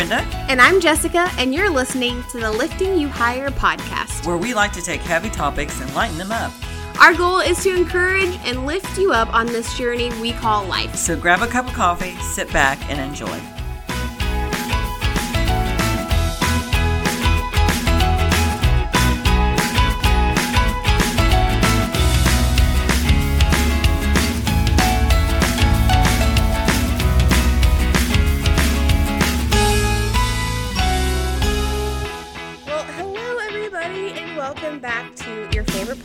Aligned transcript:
Brenda, 0.00 0.24
And 0.48 0.62
I'm 0.62 0.80
Jessica, 0.80 1.30
and 1.36 1.54
you're 1.54 1.68
listening 1.68 2.24
to 2.30 2.40
the 2.40 2.50
Lifting 2.50 2.98
You 2.98 3.06
Higher 3.06 3.50
podcast. 3.50 4.26
where 4.26 4.38
we 4.38 4.54
like 4.54 4.72
to 4.72 4.80
take 4.80 5.02
heavy 5.02 5.28
topics 5.28 5.78
and 5.78 5.94
lighten 5.94 6.16
them 6.16 6.32
up. 6.32 6.52
Our 6.98 7.12
goal 7.14 7.40
is 7.40 7.62
to 7.64 7.76
encourage 7.76 8.34
and 8.46 8.64
lift 8.64 8.96
you 8.96 9.12
up 9.12 9.30
on 9.34 9.44
this 9.44 9.76
journey 9.76 10.08
we 10.22 10.32
call 10.32 10.64
life. 10.64 10.96
So 10.96 11.16
grab 11.16 11.42
a 11.42 11.46
cup 11.46 11.66
of 11.66 11.74
coffee, 11.74 12.14
sit 12.22 12.50
back, 12.50 12.78
and 12.88 12.98
enjoy. 12.98 13.38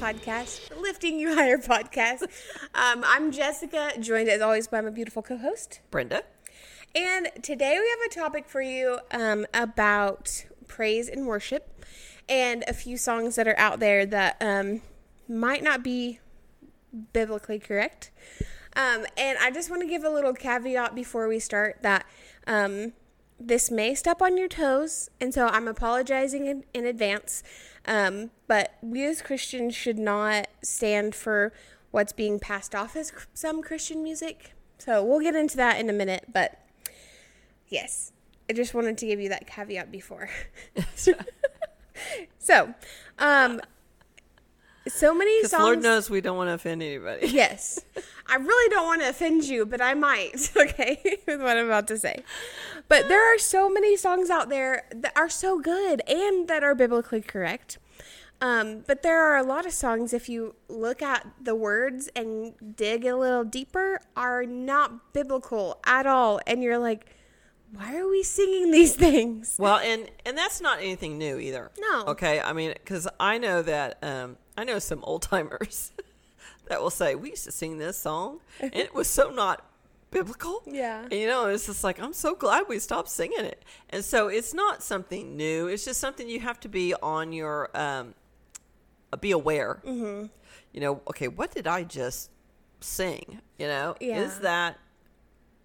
Podcast, 0.05 0.69
Lifting 0.79 1.17
You 1.17 1.33
Higher 1.33 1.57
podcast. 1.57 2.27
Um, 2.75 3.03
I'm 3.07 3.31
Jessica, 3.31 3.93
joined 3.99 4.27
as 4.27 4.41
always 4.41 4.67
by 4.67 4.81
my 4.81 4.89
beautiful 4.89 5.23
co 5.23 5.37
host. 5.37 5.79
Brenda? 5.89 6.23
And 6.93 7.29
today 7.41 7.79
we 7.79 7.89
have 7.89 8.11
a 8.11 8.13
topic 8.13 8.47
for 8.47 8.61
you 8.61 8.99
um, 9.11 9.47
about 9.53 10.45
praise 10.67 11.07
and 11.07 11.25
worship 11.25 11.83
and 12.27 12.63
a 12.67 12.73
few 12.73 12.97
songs 12.97 13.35
that 13.35 13.47
are 13.47 13.57
out 13.57 13.79
there 13.79 14.05
that 14.05 14.37
um, 14.41 14.81
might 15.27 15.63
not 15.63 15.83
be 15.83 16.19
biblically 17.13 17.57
correct. 17.59 18.11
Um, 18.75 19.05
and 19.17 19.37
I 19.39 19.49
just 19.51 19.69
want 19.69 19.81
to 19.81 19.87
give 19.87 20.03
a 20.03 20.09
little 20.09 20.33
caveat 20.33 20.93
before 20.93 21.27
we 21.27 21.39
start 21.39 21.77
that 21.81 22.05
um, 22.45 22.91
this 23.39 23.71
may 23.71 23.95
step 23.95 24.21
on 24.21 24.37
your 24.37 24.47
toes, 24.47 25.09
and 25.19 25.33
so 25.33 25.47
I'm 25.47 25.67
apologizing 25.67 26.45
in, 26.45 26.63
in 26.73 26.85
advance. 26.85 27.41
Um, 27.85 28.31
but 28.47 28.73
we 28.81 29.05
as 29.05 29.21
Christians 29.21 29.75
should 29.75 29.99
not 29.99 30.47
stand 30.63 31.15
for 31.15 31.53
what's 31.91 32.13
being 32.13 32.39
passed 32.39 32.73
off 32.75 32.95
as 32.95 33.11
cr- 33.11 33.27
some 33.33 33.61
Christian 33.61 34.03
music. 34.03 34.53
So 34.77 35.03
we'll 35.03 35.21
get 35.21 35.35
into 35.35 35.57
that 35.57 35.79
in 35.79 35.89
a 35.89 35.93
minute, 35.93 36.25
but 36.33 36.59
yes, 37.67 38.11
I 38.49 38.53
just 38.53 38.73
wanted 38.73 38.97
to 38.97 39.05
give 39.05 39.19
you 39.19 39.29
that 39.29 39.47
caveat 39.47 39.91
before. 39.91 40.29
so, 42.39 42.73
um, 43.19 43.61
so 44.87 45.13
many 45.13 45.43
songs. 45.43 45.63
Lord 45.63 45.83
knows 45.83 46.09
we 46.09 46.21
don't 46.21 46.37
want 46.37 46.49
to 46.49 46.53
offend 46.53 46.81
anybody. 46.81 47.27
Yes. 47.35 47.79
I 48.27 48.37
really 48.37 48.69
don't 48.69 48.85
want 48.85 49.01
to 49.01 49.09
offend 49.09 49.43
you, 49.43 49.65
but 49.65 49.81
I 49.81 49.93
might, 49.93 50.51
okay, 50.57 51.19
with 51.27 51.41
what 51.41 51.57
I'm 51.57 51.65
about 51.65 51.87
to 51.89 51.97
say. 51.97 52.23
But 52.87 53.07
there 53.07 53.33
are 53.33 53.37
so 53.37 53.69
many 53.69 53.95
songs 53.97 54.29
out 54.29 54.49
there 54.49 54.83
that 54.95 55.13
are 55.15 55.29
so 55.29 55.59
good 55.59 56.01
and 56.07 56.47
that 56.47 56.63
are 56.63 56.75
biblically 56.75 57.21
correct. 57.21 57.77
Um, 58.41 58.83
but 58.85 59.01
there 59.01 59.21
are 59.21 59.37
a 59.37 59.43
lot 59.43 59.65
of 59.65 59.73
songs, 59.73 60.13
if 60.13 60.27
you 60.27 60.55
look 60.67 61.01
at 61.01 61.25
the 61.41 61.55
words 61.55 62.09
and 62.15 62.53
dig 62.75 63.05
a 63.05 63.15
little 63.15 63.43
deeper, 63.43 63.99
are 64.15 64.45
not 64.45 65.13
biblical 65.13 65.79
at 65.85 66.05
all. 66.05 66.39
And 66.45 66.61
you're 66.61 66.77
like, 66.77 67.05
why 67.73 67.97
are 67.97 68.07
we 68.07 68.23
singing 68.23 68.71
these 68.71 68.95
things? 69.05 69.55
Well, 69.59 69.77
and 69.79 70.09
and 70.25 70.37
that's 70.37 70.61
not 70.61 70.79
anything 70.79 71.17
new 71.17 71.37
either. 71.39 71.71
No. 71.79 72.05
Okay. 72.07 72.39
I 72.39 72.53
mean, 72.53 72.73
because 72.73 73.07
I 73.19 73.37
know 73.37 73.61
that 73.61 73.97
um, 74.03 74.37
I 74.57 74.63
know 74.63 74.79
some 74.79 75.03
old 75.03 75.21
timers 75.23 75.91
that 76.67 76.81
will 76.81 76.89
say 76.89 77.15
we 77.15 77.31
used 77.31 77.43
to 77.45 77.51
sing 77.51 77.77
this 77.77 77.97
song, 77.97 78.39
and 78.59 78.73
it 78.75 78.93
was 78.93 79.07
so 79.07 79.29
not 79.29 79.65
biblical. 80.11 80.61
Yeah. 80.65 81.01
And 81.03 81.13
you 81.13 81.27
know, 81.27 81.47
it's 81.47 81.65
just 81.65 81.83
like 81.83 81.99
I'm 81.99 82.13
so 82.13 82.35
glad 82.35 82.65
we 82.69 82.79
stopped 82.79 83.09
singing 83.09 83.43
it. 83.45 83.63
And 83.89 84.03
so 84.05 84.27
it's 84.29 84.53
not 84.53 84.81
something 84.81 85.35
new. 85.35 85.67
It's 85.67 85.83
just 85.85 85.99
something 85.99 86.29
you 86.29 86.39
have 86.39 86.59
to 86.61 86.69
be 86.69 86.93
on 87.01 87.33
your 87.33 87.69
um, 87.77 88.13
uh, 89.11 89.17
be 89.17 89.31
aware. 89.31 89.81
Mm-hmm. 89.85 90.27
You 90.71 90.81
know, 90.81 91.01
okay, 91.09 91.27
what 91.27 91.53
did 91.53 91.67
I 91.67 91.83
just 91.83 92.29
sing? 92.81 93.41
You 93.57 93.67
know, 93.67 93.95
Yeah. 93.99 94.19
is 94.21 94.39
that 94.39 94.77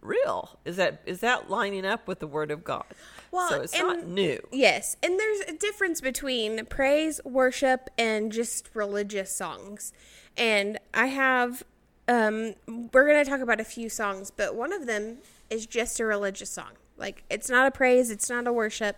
real? 0.01 0.59
Is 0.65 0.77
that 0.77 1.03
is 1.07 1.21
that 1.21 1.51
lining 1.51 1.85
up 1.85 2.07
with 2.07 2.21
the 2.21 2.27
Word 2.27 2.51
of 2.51 2.65
God? 2.65 2.85
Well, 3.31 3.49
so 3.49 3.61
it's 3.61 3.79
not 3.79 4.07
new. 4.07 4.41
Yes, 4.53 4.97
and 5.03 5.19
there's 5.19 5.41
a 5.41 5.53
difference 5.53 6.01
between 6.01 6.65
praise, 6.67 7.21
worship, 7.25 7.91
and 7.97 8.33
just 8.33 8.69
religious 8.75 9.35
songs. 9.35 9.93
And 10.37 10.79
I 10.95 11.07
have, 11.07 11.63
um, 12.09 12.55
we're 12.67 13.07
going 13.07 13.23
to 13.23 13.29
talk 13.29 13.41
about 13.41 13.61
a 13.61 13.65
few 13.65 13.89
songs, 13.89 14.31
but 14.31 14.55
one 14.55 14.73
of 14.73 14.87
them 14.87 15.19
is 15.49 15.67
just 15.67 16.01
a 16.01 16.05
religious 16.05 16.51
song. 16.51 16.71
Like, 16.97 17.25
it's 17.31 17.49
not 17.49 17.67
a 17.67 17.71
praise, 17.71 18.11
it's 18.11 18.29
not 18.29 18.47
a 18.47 18.53
worship. 18.53 18.97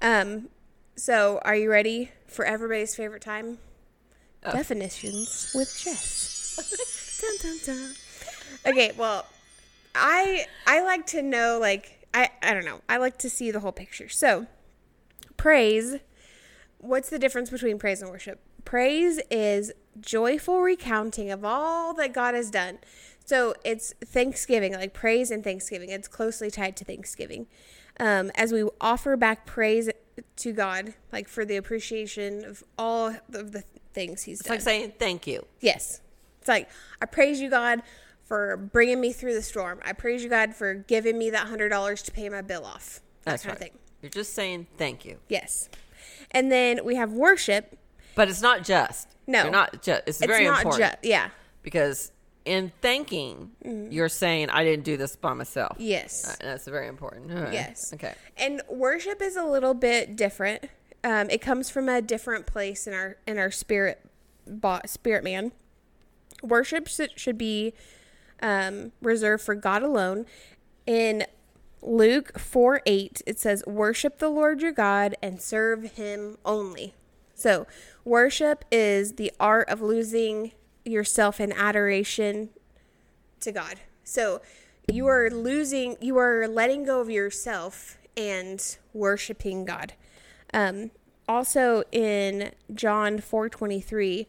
Um, 0.00 0.48
so 0.96 1.40
are 1.44 1.56
you 1.56 1.70
ready 1.70 2.10
for 2.26 2.44
everybody's 2.44 2.94
favorite 2.94 3.22
time? 3.22 3.58
Definitions 4.42 5.52
with 5.54 5.78
Jess. 5.78 7.20
dun, 7.20 7.36
dun, 7.40 7.58
dun. 7.64 7.94
Okay, 8.66 8.92
well, 8.96 9.24
I 9.94 10.46
I 10.66 10.82
like 10.82 11.06
to 11.08 11.22
know 11.22 11.58
like 11.60 12.06
I 12.14 12.30
I 12.42 12.54
don't 12.54 12.64
know. 12.64 12.80
I 12.88 12.96
like 12.96 13.18
to 13.18 13.30
see 13.30 13.50
the 13.50 13.60
whole 13.60 13.72
picture. 13.72 14.08
So, 14.08 14.46
praise 15.36 15.96
what's 16.78 17.10
the 17.10 17.18
difference 17.18 17.48
between 17.50 17.78
praise 17.78 18.02
and 18.02 18.10
worship? 18.10 18.40
Praise 18.64 19.20
is 19.30 19.72
joyful 20.00 20.60
recounting 20.62 21.30
of 21.30 21.44
all 21.44 21.94
that 21.94 22.12
God 22.12 22.34
has 22.34 22.50
done. 22.50 22.78
So, 23.24 23.54
it's 23.64 23.92
thanksgiving, 24.04 24.72
like 24.72 24.92
praise 24.94 25.30
and 25.30 25.44
thanksgiving. 25.44 25.90
It's 25.90 26.08
closely 26.08 26.50
tied 26.50 26.76
to 26.78 26.84
thanksgiving. 26.84 27.46
Um, 28.00 28.30
as 28.34 28.52
we 28.52 28.64
offer 28.80 29.16
back 29.16 29.46
praise 29.46 29.90
to 30.36 30.52
God, 30.52 30.94
like 31.12 31.28
for 31.28 31.44
the 31.44 31.56
appreciation 31.56 32.44
of 32.44 32.64
all 32.78 33.14
of 33.32 33.52
the 33.52 33.62
things 33.92 34.22
He's 34.22 34.40
It's 34.40 34.48
done. 34.48 34.56
like 34.56 34.62
saying 34.62 34.92
thank 34.98 35.26
you. 35.26 35.46
Yes. 35.60 36.00
It's 36.40 36.48
like, 36.48 36.68
I 37.00 37.06
praise 37.06 37.40
you, 37.40 37.48
God, 37.50 37.82
for 38.32 38.56
bringing 38.56 38.98
me 38.98 39.12
through 39.12 39.34
the 39.34 39.42
storm. 39.42 39.78
I 39.84 39.92
praise 39.92 40.24
you, 40.24 40.30
God, 40.30 40.54
for 40.54 40.72
giving 40.72 41.18
me 41.18 41.28
that 41.28 41.48
$100 41.48 42.02
to 42.04 42.12
pay 42.12 42.30
my 42.30 42.40
bill 42.40 42.64
off. 42.64 43.02
That 43.24 43.32
That's 43.32 43.42
kind 43.42 43.50
right. 43.60 43.68
of 43.68 43.72
thing. 43.72 43.78
You're 44.00 44.08
just 44.08 44.32
saying 44.32 44.68
thank 44.78 45.04
you. 45.04 45.18
Yes. 45.28 45.68
And 46.30 46.50
then 46.50 46.82
we 46.82 46.96
have 46.96 47.12
worship. 47.12 47.78
But 48.14 48.30
it's 48.30 48.40
not 48.40 48.64
just. 48.64 49.06
No. 49.26 49.42
You're 49.42 49.52
not 49.52 49.82
just. 49.82 50.04
It's, 50.06 50.22
It's 50.22 50.26
very 50.26 50.46
not 50.46 50.60
important. 50.62 50.92
just, 50.92 51.04
yeah. 51.04 51.28
because 51.62 52.10
in 52.46 52.72
thanking, 52.80 53.50
you're 53.90 54.08
saying, 54.08 54.48
I 54.48 54.64
didn't 54.64 54.86
do 54.86 54.96
this 54.96 55.14
by 55.14 55.34
myself. 55.34 55.76
Yes. 55.78 56.26
Uh, 56.26 56.36
And 56.40 56.48
that's 56.52 56.66
very 56.66 56.88
important. 56.88 57.30
Right. 57.30 57.52
Yes. 57.52 57.92
Okay. 57.92 58.14
And 58.38 58.62
worship 58.70 59.20
is 59.20 59.36
a 59.36 59.44
little 59.44 59.74
bit 59.74 60.16
different. 60.16 60.70
Um, 61.04 61.28
it 61.28 61.42
comes 61.42 61.68
from 61.68 61.86
a 61.86 62.00
different 62.00 62.46
place 62.46 62.86
in 62.86 62.94
our 62.94 63.18
in 63.26 63.36
our 63.36 63.50
spirit, 63.50 64.00
bo- 64.46 64.80
spirit 64.86 65.22
man. 65.22 65.52
Worship 66.42 66.88
should 66.88 67.36
be 67.36 67.74
um, 68.42 68.92
reserved 69.00 69.44
for 69.44 69.54
God 69.54 69.82
alone. 69.82 70.26
In 70.86 71.24
Luke 71.80 72.38
four 72.38 72.82
eight, 72.84 73.22
it 73.26 73.38
says, 73.38 73.64
"Worship 73.66 74.18
the 74.18 74.28
Lord 74.28 74.60
your 74.60 74.72
God 74.72 75.16
and 75.22 75.40
serve 75.40 75.92
Him 75.92 76.36
only." 76.44 76.94
So, 77.34 77.66
worship 78.04 78.64
is 78.70 79.14
the 79.14 79.32
art 79.40 79.68
of 79.68 79.80
losing 79.80 80.52
yourself 80.84 81.40
in 81.40 81.52
adoration 81.52 82.50
to 83.40 83.52
God. 83.52 83.80
So 84.04 84.40
you 84.90 85.06
are 85.06 85.30
losing, 85.30 85.96
you 86.00 86.18
are 86.18 86.48
letting 86.48 86.84
go 86.84 87.00
of 87.00 87.10
yourself 87.10 87.98
and 88.16 88.76
worshiping 88.92 89.64
God. 89.64 89.94
Um, 90.52 90.90
also 91.28 91.84
in 91.92 92.52
John 92.74 93.18
four 93.18 93.48
twenty 93.48 93.80
three, 93.80 94.26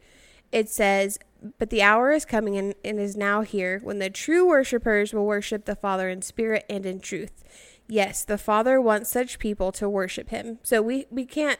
it 0.51 0.69
says, 0.69 1.17
"But 1.57 1.69
the 1.69 1.81
hour 1.81 2.11
is 2.11 2.25
coming 2.25 2.57
and, 2.57 2.75
and 2.83 2.99
is 2.99 3.15
now 3.15 3.41
here 3.41 3.79
when 3.83 3.99
the 3.99 4.09
true 4.09 4.47
worshipers 4.47 5.13
will 5.13 5.25
worship 5.25 5.65
the 5.65 5.75
Father 5.75 6.09
in 6.09 6.21
spirit 6.21 6.65
and 6.69 6.85
in 6.85 6.99
truth." 6.99 7.43
Yes, 7.87 8.23
the 8.23 8.37
Father 8.37 8.79
wants 8.79 9.09
such 9.09 9.39
people 9.39 9.71
to 9.73 9.89
worship 9.89 10.29
Him. 10.29 10.59
So 10.63 10.81
we 10.81 11.05
we 11.09 11.25
can't 11.25 11.59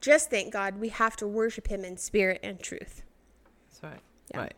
just 0.00 0.30
thank 0.30 0.52
God; 0.52 0.78
we 0.78 0.90
have 0.90 1.16
to 1.16 1.26
worship 1.26 1.68
Him 1.68 1.84
in 1.84 1.96
spirit 1.96 2.40
and 2.42 2.60
truth. 2.60 3.02
That's 3.68 3.82
right. 3.82 4.00
Yeah. 4.30 4.38
Right. 4.38 4.54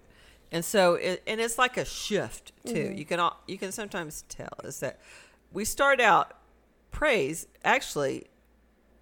And 0.51 0.65
so, 0.65 0.95
it, 0.95 1.23
and 1.27 1.41
it's 1.41 1.59
like 1.59 1.77
a 1.77 1.85
shift 1.85 2.53
too. 2.65 2.75
Mm-hmm. 2.75 2.99
You 2.99 3.05
can 3.05 3.31
you 3.47 3.59
can 3.59 3.73
sometimes 3.73 4.25
tell 4.29 4.59
is 4.65 4.81
that 4.81 4.99
we 5.53 5.65
start 5.65 6.01
out 6.01 6.35
praise. 6.91 7.47
Actually, 7.65 8.27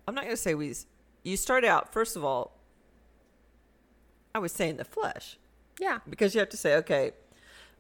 I'm 0.07 0.15
not 0.15 0.25
going 0.25 0.37
to 0.37 0.41
say 0.43 0.55
we. 0.55 0.75
You 1.23 1.37
start 1.37 1.65
out 1.65 1.93
first 1.93 2.17
of 2.17 2.25
all. 2.25 2.53
I 4.35 4.39
would 4.39 4.51
say 4.51 4.69
in 4.69 4.77
the 4.77 4.85
flesh 4.85 5.39
Yeah. 5.78 5.99
because 6.08 6.34
you 6.34 6.40
have 6.40 6.49
to 6.50 6.56
say, 6.56 6.76
okay, 6.76 7.12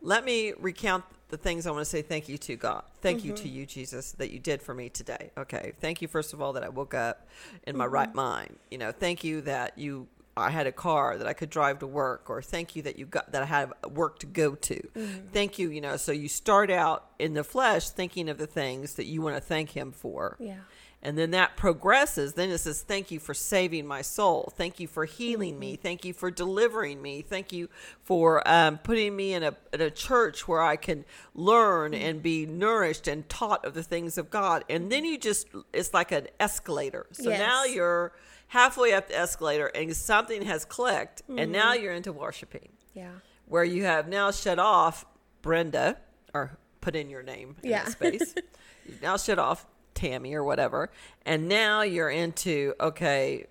let 0.02 0.24
me 0.24 0.52
recount 0.58 1.04
the 1.28 1.36
things 1.36 1.66
I 1.66 1.70
want 1.70 1.80
to 1.80 1.90
say 1.90 2.02
thank 2.02 2.28
you 2.28 2.38
to 2.38 2.56
God. 2.56 2.84
Thank 3.00 3.24
you 3.24 3.32
to 3.32 3.48
you, 3.48 3.66
Jesus, 3.66 4.12
that 4.12 4.30
you 4.30 4.38
did 4.38 4.62
for 4.62 4.74
me 4.74 4.88
today. 4.88 5.30
Okay. 5.36 5.72
Thank 5.80 6.00
you, 6.00 6.08
first 6.08 6.32
of 6.32 6.40
all, 6.40 6.52
that 6.52 6.62
I 6.62 6.68
woke 6.68 6.94
up 6.94 7.26
in 7.66 7.76
my 7.76 7.86
right 7.86 8.14
mind. 8.14 8.56
You 8.70 8.78
know, 8.78 8.92
thank 8.92 9.24
you 9.24 9.40
that 9.42 9.76
you 9.76 10.06
I 10.38 10.50
had 10.50 10.66
a 10.66 10.72
car 10.72 11.16
that 11.16 11.26
I 11.26 11.32
could 11.32 11.48
drive 11.48 11.78
to 11.78 11.86
work, 11.86 12.28
or 12.28 12.42
thank 12.42 12.76
you 12.76 12.82
that 12.82 12.98
you 12.98 13.06
got 13.06 13.32
that 13.32 13.42
I 13.42 13.46
had 13.46 13.72
work 13.90 14.18
to 14.18 14.26
go 14.26 14.54
to. 14.54 14.74
Mm-hmm. 14.74 15.28
Thank 15.32 15.58
you, 15.58 15.70
you 15.70 15.80
know. 15.80 15.96
So 15.96 16.12
you 16.12 16.28
start 16.28 16.70
out 16.70 17.06
in 17.18 17.32
the 17.32 17.42
flesh 17.42 17.88
thinking 17.88 18.28
of 18.28 18.36
the 18.36 18.46
things 18.46 18.94
that 18.94 19.06
you 19.06 19.22
want 19.22 19.36
to 19.36 19.40
thank 19.40 19.70
Him 19.70 19.92
for. 19.92 20.36
Yeah. 20.38 20.56
And 21.02 21.16
then 21.16 21.30
that 21.32 21.56
progresses. 21.56 22.32
Then 22.32 22.50
it 22.50 22.58
says, 22.58 22.82
Thank 22.82 23.10
you 23.10 23.20
for 23.20 23.34
saving 23.34 23.86
my 23.86 24.02
soul. 24.02 24.52
Thank 24.56 24.80
you 24.80 24.88
for 24.88 25.04
healing 25.04 25.58
me. 25.58 25.74
Mm-hmm. 25.74 25.82
Thank 25.82 26.04
you 26.04 26.12
for 26.12 26.30
delivering 26.30 27.00
me. 27.00 27.22
Thank 27.22 27.52
you 27.52 27.68
for 28.02 28.46
um, 28.48 28.78
putting 28.78 29.14
me 29.14 29.32
in 29.34 29.42
a, 29.42 29.54
in 29.72 29.80
a 29.80 29.90
church 29.90 30.48
where 30.48 30.62
I 30.62 30.76
can 30.76 31.04
learn 31.34 31.92
mm-hmm. 31.92 32.02
and 32.02 32.22
be 32.22 32.46
nourished 32.46 33.06
and 33.06 33.28
taught 33.28 33.64
of 33.64 33.74
the 33.74 33.82
things 33.82 34.18
of 34.18 34.30
God. 34.30 34.64
And 34.68 34.90
then 34.90 35.04
you 35.04 35.18
just, 35.18 35.46
it's 35.72 35.94
like 35.94 36.12
an 36.12 36.28
escalator. 36.40 37.06
So 37.12 37.30
Yes. 37.30 37.38
now 37.38 37.64
you're 37.64 38.12
halfway 38.48 38.92
up 38.92 39.08
the 39.08 39.16
escalator 39.18 39.66
and 39.66 39.94
something 39.94 40.42
has 40.42 40.64
clicked. 40.64 41.22
And 41.28 41.52
now 41.52 41.72
mm-hmm. 41.74 41.84
you're 41.84 41.92
into 41.92 42.12
worshiping 42.12 42.70
Yeah. 42.94 43.10
where 43.46 43.64
you 43.64 43.84
have 43.84 44.08
now 44.08 44.30
shut 44.30 44.58
off 44.58 45.04
Brenda 45.42 45.98
or 46.34 46.58
put 46.80 46.96
in 46.96 47.10
your 47.10 47.22
name 47.22 47.56
in 47.62 47.70
Yeah. 47.70 47.84
space. 47.86 48.34
You've 48.86 49.02
now 49.02 49.16
shut 49.16 49.38
off 49.38 49.66
Tammy 49.96 50.34
or 50.34 50.44
whatever. 50.44 50.90
And 51.24 51.48
now 51.48 51.82
you're 51.82 52.10
into, 52.10 52.74
okay, 52.80 53.46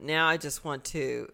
now 0.00 0.26
I 0.26 0.36
just 0.36 0.64
want 0.64 0.82
to 0.86 1.30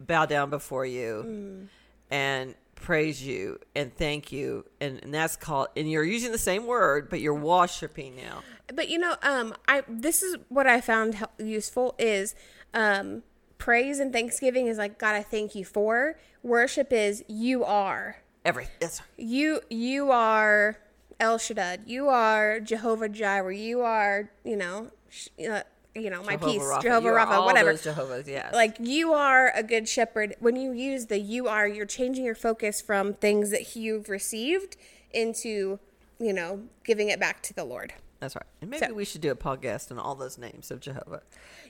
bow 0.00 0.24
down 0.24 0.48
before 0.48 0.86
you 0.86 1.24
Mm. 1.26 1.68
and 2.10 2.54
praise 2.76 3.22
you 3.22 3.58
and 3.74 3.94
thank 3.94 4.30
you. 4.32 4.64
And, 4.80 5.00
and 5.02 5.12
that's 5.12 5.36
called, 5.36 5.68
and 5.76 5.90
you're 5.90 6.04
using 6.04 6.32
the 6.32 6.38
same 6.38 6.64
word, 6.66 7.10
but 7.10 7.20
you're 7.20 7.34
worshiping 7.34 8.16
now. 8.16 8.42
But 8.72 8.88
you 8.88 8.98
know, 8.98 9.16
um, 9.22 9.54
I 9.66 9.82
this 9.88 10.22
is 10.22 10.36
what 10.48 10.66
I 10.66 10.80
found 10.80 11.16
useful 11.38 11.94
is 11.98 12.34
um, 12.74 13.22
praise 13.58 13.98
and 13.98 14.12
thanksgiving 14.12 14.68
is 14.68 14.78
like 14.78 14.98
God, 14.98 15.14
I 15.14 15.22
thank 15.22 15.54
you 15.54 15.64
for. 15.64 16.18
Worship 16.42 16.92
is 16.92 17.24
you 17.28 17.64
are 17.64 18.16
Every, 18.44 18.68
yes, 18.80 19.02
you 19.16 19.60
you 19.68 20.10
are 20.12 20.78
El 21.20 21.38
Shaddai. 21.38 21.78
You 21.86 22.08
are 22.08 22.60
Jehovah 22.60 23.08
Jireh. 23.08 23.56
You 23.56 23.80
are 23.82 24.30
you 24.44 24.56
know 24.56 24.90
sh- 25.08 25.28
uh, 25.50 25.62
you 25.94 26.10
know 26.10 26.22
my 26.22 26.36
Jehovah 26.36 26.52
peace, 26.52 26.62
Rapha. 26.62 26.82
Jehovah 26.82 27.08
Rapha, 27.08 27.44
whatever. 27.44 27.74
Jehovahs, 27.74 28.28
yes. 28.28 28.54
Like 28.54 28.76
you 28.80 29.12
are 29.12 29.50
a 29.54 29.62
good 29.62 29.88
shepherd. 29.88 30.36
When 30.38 30.56
you 30.56 30.72
use 30.72 31.06
the 31.06 31.18
you 31.18 31.48
are, 31.48 31.66
you're 31.66 31.86
changing 31.86 32.24
your 32.24 32.34
focus 32.36 32.80
from 32.80 33.14
things 33.14 33.50
that 33.50 33.74
you've 33.74 34.08
received 34.08 34.76
into 35.12 35.78
you 36.20 36.32
know 36.32 36.62
giving 36.84 37.08
it 37.08 37.18
back 37.18 37.42
to 37.44 37.54
the 37.54 37.64
Lord. 37.64 37.94
That's 38.20 38.34
right. 38.34 38.44
And 38.60 38.70
maybe 38.70 38.86
So- 38.86 38.94
we 38.94 39.04
should 39.04 39.20
do 39.20 39.30
a 39.30 39.36
podcast 39.36 39.90
on 39.92 39.98
all 39.98 40.14
those 40.16 40.38
names 40.38 40.70
of 40.70 40.80
Jehovah. 40.80 41.22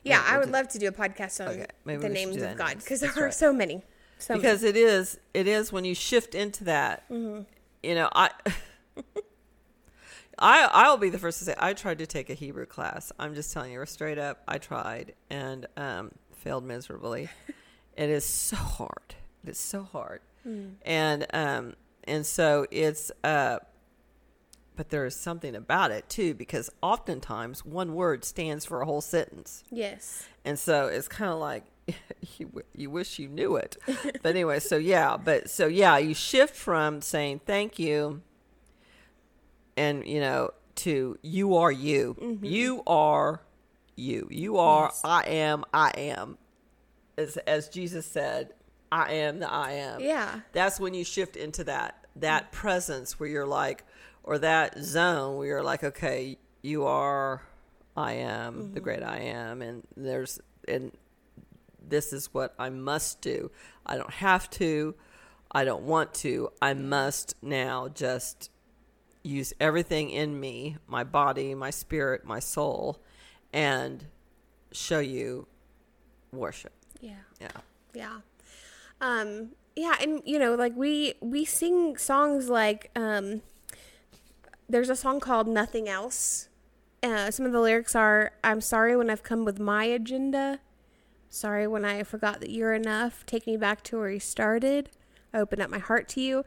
Yeah, 0.02 0.18
Maybe 0.22 0.30
I 0.34 0.38
would 0.38 0.50
love 0.50 0.68
to 0.68 0.78
do 0.78 0.88
a 0.88 0.92
podcast 0.92 1.40
on 1.44 1.48
Okay, 1.52 1.66
the 1.84 2.08
names 2.08 2.36
of 2.40 2.56
God 2.56 2.76
because 2.78 3.00
there 3.00 3.10
are 3.16 3.24
right. 3.24 3.34
so 3.34 3.52
many. 3.52 3.82
So 4.18 4.34
many. 4.34 4.42
because 4.42 4.62
it 4.62 4.76
is 4.76 5.18
it 5.34 5.46
is 5.46 5.72
when 5.72 5.84
you 5.84 5.94
shift 5.94 6.34
into 6.34 6.64
that 6.64 7.08
Mm-hmm. 7.10 7.42
you 7.82 7.94
know 7.94 8.08
i 8.12 8.30
i 10.38 10.68
i'll 10.72 10.96
be 10.96 11.10
the 11.10 11.18
first 11.18 11.38
to 11.38 11.44
say 11.44 11.54
i 11.58 11.72
tried 11.72 11.98
to 11.98 12.06
take 12.06 12.30
a 12.30 12.34
hebrew 12.34 12.66
class. 12.66 13.12
I'm 13.18 13.34
just 13.34 13.52
telling 13.52 13.72
you 13.72 13.84
straight 13.86 14.18
up 14.18 14.42
i 14.48 14.58
tried 14.58 15.14
and 15.30 15.66
um 15.76 16.12
failed 16.32 16.64
miserably. 16.64 17.28
It 17.96 18.10
is 18.10 18.24
so 18.24 18.54
hard. 18.54 19.16
It's 19.44 19.58
so 19.58 19.82
hard. 19.82 20.20
Mm. 20.46 20.74
and 20.82 21.26
um 21.34 21.74
and 22.04 22.24
so 22.24 22.64
it's 22.70 23.10
uh 23.24 23.58
but 24.76 24.90
there 24.90 25.04
is 25.04 25.16
something 25.16 25.56
about 25.56 25.90
it 25.90 26.08
too 26.08 26.32
because 26.32 26.70
oftentimes 26.80 27.64
one 27.64 27.94
word 27.96 28.24
stands 28.24 28.64
for 28.64 28.80
a 28.80 28.86
whole 28.86 29.00
sentence. 29.00 29.64
Yes, 29.70 30.28
and 30.44 30.56
so 30.56 30.86
it's 30.86 31.08
kind 31.08 31.32
of 31.32 31.40
like 31.40 31.64
you, 32.38 32.62
you 32.72 32.88
wish 32.88 33.18
you 33.18 33.28
knew 33.28 33.56
it. 33.56 33.76
But 34.22 34.30
anyway, 34.30 34.60
so 34.60 34.76
yeah, 34.76 35.16
but 35.16 35.50
so 35.50 35.66
yeah, 35.66 35.98
you 35.98 36.14
shift 36.14 36.54
from 36.54 37.00
saying 37.00 37.40
thank 37.46 37.80
you 37.80 38.22
and, 39.78 40.06
you 40.06 40.20
know, 40.20 40.50
to 40.76 41.18
you 41.22 41.56
are 41.56 41.72
you. 41.72 42.16
Mm-hmm. 42.20 42.44
You 42.44 42.82
are 42.86 43.42
you. 43.96 44.28
You 44.30 44.58
are, 44.58 44.90
Yes. 44.92 45.00
I 45.04 45.22
am, 45.22 45.64
I 45.72 45.90
am. 45.96 46.38
As, 47.16 47.36
as 47.38 47.68
Jesus 47.68 48.06
said, 48.06 48.52
I 48.90 49.12
am 49.14 49.40
the 49.40 49.50
I 49.50 49.72
am. 49.72 50.00
yeah, 50.00 50.40
That's 50.52 50.78
when 50.78 50.94
you 50.94 51.04
shift 51.04 51.36
into 51.36 51.64
that, 51.64 52.06
that 52.16 52.44
mm-hmm. 52.44 52.60
presence 52.60 53.18
where 53.18 53.28
you're 53.28 53.46
like, 53.46 53.84
or 54.22 54.38
that 54.38 54.78
zone 54.78 55.36
where 55.36 55.46
you're 55.46 55.62
like, 55.62 55.82
okay, 55.82 56.38
you 56.62 56.84
are, 56.84 57.42
I 57.96 58.12
am 58.12 58.58
the 58.58 58.64
mm-hmm. 58.64 58.78
great 58.80 59.02
I 59.02 59.18
am. 59.18 59.62
And 59.62 59.86
there's, 59.96 60.40
and 60.66 60.92
this 61.86 62.12
is 62.12 62.32
what 62.32 62.54
I 62.58 62.70
must 62.70 63.20
do. 63.20 63.50
I 63.84 63.96
don't 63.96 64.12
have 64.12 64.48
to. 64.50 64.94
I 65.50 65.64
don't 65.64 65.84
want 65.84 66.14
to. 66.14 66.50
I 66.60 66.74
must 66.74 67.34
now 67.42 67.88
just 67.88 68.50
use 69.28 69.52
everything 69.60 70.10
in 70.10 70.38
me, 70.38 70.76
my 70.86 71.04
body, 71.04 71.54
my 71.54 71.70
spirit, 71.70 72.24
my 72.24 72.38
soul, 72.38 72.98
and 73.52 74.06
show 74.72 74.98
you 74.98 75.46
worship. 76.32 76.72
yeah. 77.00 77.12
Yeah. 77.40 77.48
Yeah. 77.94 78.18
Um 79.00 79.50
yeah, 79.76 79.94
and 80.00 80.22
you 80.24 80.38
know, 80.38 80.54
like 80.54 80.74
we 80.76 81.14
we 81.20 81.44
sing 81.44 81.96
songs 81.96 82.48
like 82.48 82.90
um 82.96 83.42
there's 84.68 84.90
a 84.90 84.96
song 84.96 85.20
called 85.20 85.46
Nothing 85.48 85.88
Else. 85.88 86.48
Uh, 87.02 87.30
some 87.30 87.46
of 87.46 87.52
the 87.52 87.60
lyrics 87.60 87.94
are 87.94 88.32
I'm 88.42 88.60
sorry 88.60 88.96
when 88.96 89.08
I've 89.08 89.22
come 89.22 89.44
with 89.44 89.58
my 89.58 89.84
agenda. 89.84 90.60
Sorry 91.30 91.66
when 91.66 91.84
I 91.84 92.02
forgot 92.02 92.40
that 92.40 92.50
you're 92.50 92.74
enough. 92.74 93.24
Take 93.24 93.46
me 93.46 93.56
back 93.56 93.82
to 93.84 93.98
where 93.98 94.10
you 94.10 94.20
started. 94.20 94.90
I 95.32 95.38
open 95.38 95.60
up 95.60 95.70
my 95.70 95.78
heart 95.78 96.08
to 96.10 96.20
you. 96.20 96.44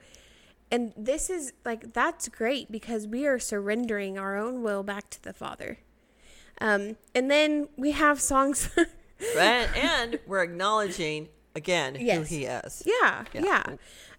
And 0.72 0.94
this 0.96 1.30
is 1.30 1.52
like 1.66 1.94
that's 1.94 2.30
great 2.30 2.72
because 2.72 3.06
we 3.06 3.28
are 3.28 3.40
surrendering 3.40 4.18
our 4.18 4.38
own 4.38 4.64
will 4.64 4.84
back 4.84 5.10
to 5.12 5.22
the 5.22 5.34
Father. 5.34 5.80
Um, 6.62 6.96
and 7.14 7.30
then 7.30 7.68
we 7.76 7.92
have 7.92 8.22
songs 8.22 8.70
and, 9.38 9.70
and 9.76 10.20
we're 10.26 10.44
acknowledging 10.44 11.28
again 11.56 11.96
who 11.96 12.22
he 12.22 12.46
is. 12.46 12.84
Yeah, 12.86 13.26
Yeah. 13.34 13.42
yeah. 13.44 13.64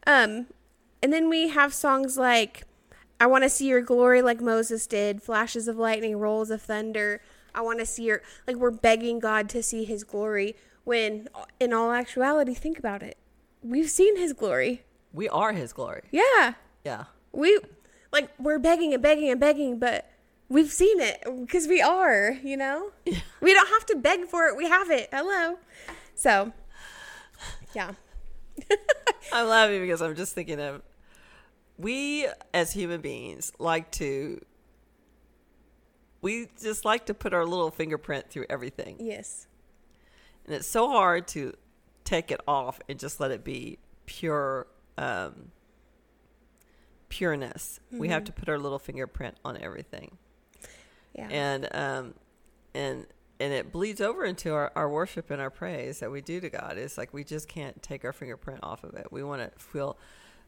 Um, 0.06 0.46
and 1.02 1.12
then 1.12 1.28
we 1.28 1.48
have 1.48 1.72
songs 1.72 2.18
like 2.18 2.64
"I 3.20 3.26
want 3.26 3.44
to 3.44 3.48
see 3.50 3.66
your 3.68 3.80
glory" 3.80 4.20
like 4.20 4.40
Moses 4.40 4.86
did, 4.86 5.22
flashes 5.22 5.68
of 5.68 5.76
lightning, 5.76 6.16
rolls 6.18 6.50
of 6.50 6.60
thunder. 6.60 7.22
I 7.54 7.60
want 7.62 7.78
to 7.78 7.86
see 7.86 8.04
your 8.04 8.22
like 8.46 8.56
we're 8.56 8.70
begging 8.70 9.18
God 9.20 9.48
to 9.50 9.62
see 9.62 9.84
His 9.84 10.04
glory. 10.04 10.54
When 10.84 11.28
in 11.60 11.72
all 11.72 11.92
actuality, 11.92 12.54
think 12.54 12.78
about 12.78 13.02
it, 13.02 13.16
we've 13.62 13.88
seen 13.90 14.16
His 14.18 14.32
glory. 14.32 14.82
We 15.12 15.28
are 15.28 15.52
his 15.52 15.72
glory. 15.72 16.02
Yeah, 16.10 16.54
Yeah. 16.84 17.04
we 17.32 17.58
like 18.12 18.30
we're 18.38 18.58
begging 18.58 18.92
and 18.94 19.02
begging 19.02 19.30
and 19.30 19.40
begging, 19.40 19.78
but 19.78 20.10
we've 20.48 20.70
seen 20.72 21.00
it 21.00 21.22
because 21.40 21.66
we 21.68 21.80
are. 21.82 22.30
You 22.42 22.56
know, 22.56 22.90
we 23.40 23.52
don't 23.54 23.68
have 23.68 23.86
to 23.86 23.96
beg 23.96 24.26
for 24.26 24.46
it. 24.46 24.56
We 24.56 24.68
have 24.68 24.90
it. 24.90 25.08
Hello. 25.12 25.58
So, 26.14 26.52
yeah. 27.74 27.92
I'm 29.32 29.48
laughing 29.48 29.80
because 29.80 30.02
I'm 30.02 30.14
just 30.14 30.34
thinking 30.34 30.60
of 30.60 30.82
we 31.78 32.26
as 32.52 32.72
human 32.72 33.00
beings 33.00 33.50
like 33.58 33.90
to 33.92 34.40
we 36.20 36.48
just 36.62 36.84
like 36.84 37.06
to 37.06 37.14
put 37.14 37.34
our 37.34 37.44
little 37.44 37.70
fingerprint 37.70 38.30
through 38.30 38.46
everything. 38.48 38.96
Yes. 39.00 39.46
And 40.46 40.54
it's 40.54 40.66
so 40.68 40.88
hard 40.88 41.26
to 41.28 41.54
take 42.04 42.30
it 42.30 42.40
off 42.46 42.80
and 42.88 42.98
just 42.98 43.20
let 43.20 43.30
it 43.30 43.42
be 43.42 43.78
pure 44.06 44.66
um 44.98 45.50
pureness. 47.08 47.78
We 47.90 48.08
have 48.08 48.24
to 48.24 48.32
put 48.32 48.48
our 48.48 48.58
little 48.58 48.78
fingerprint 48.78 49.36
on 49.44 49.56
everything. 49.60 50.16
Yeah. 51.14 51.28
and 51.30 51.68
um 51.74 52.14
and 52.74 53.06
and 53.38 53.52
it 53.52 53.72
bleeds 53.72 54.00
over 54.00 54.24
into 54.24 54.54
our, 54.54 54.70
our 54.76 54.88
worship 54.88 55.30
and 55.30 55.40
our 55.40 55.50
praise 55.50 55.98
that 55.98 56.10
we 56.10 56.20
do 56.20 56.40
to 56.40 56.48
God. 56.48 56.78
It's 56.78 56.96
like 56.96 57.12
we 57.12 57.24
just 57.24 57.48
can't 57.48 57.82
take 57.82 58.04
our 58.04 58.12
fingerprint 58.12 58.60
off 58.62 58.84
of 58.84 58.94
it. 58.94 59.08
We 59.10 59.22
want 59.24 59.42
to 59.42 59.58
feel 59.58 59.98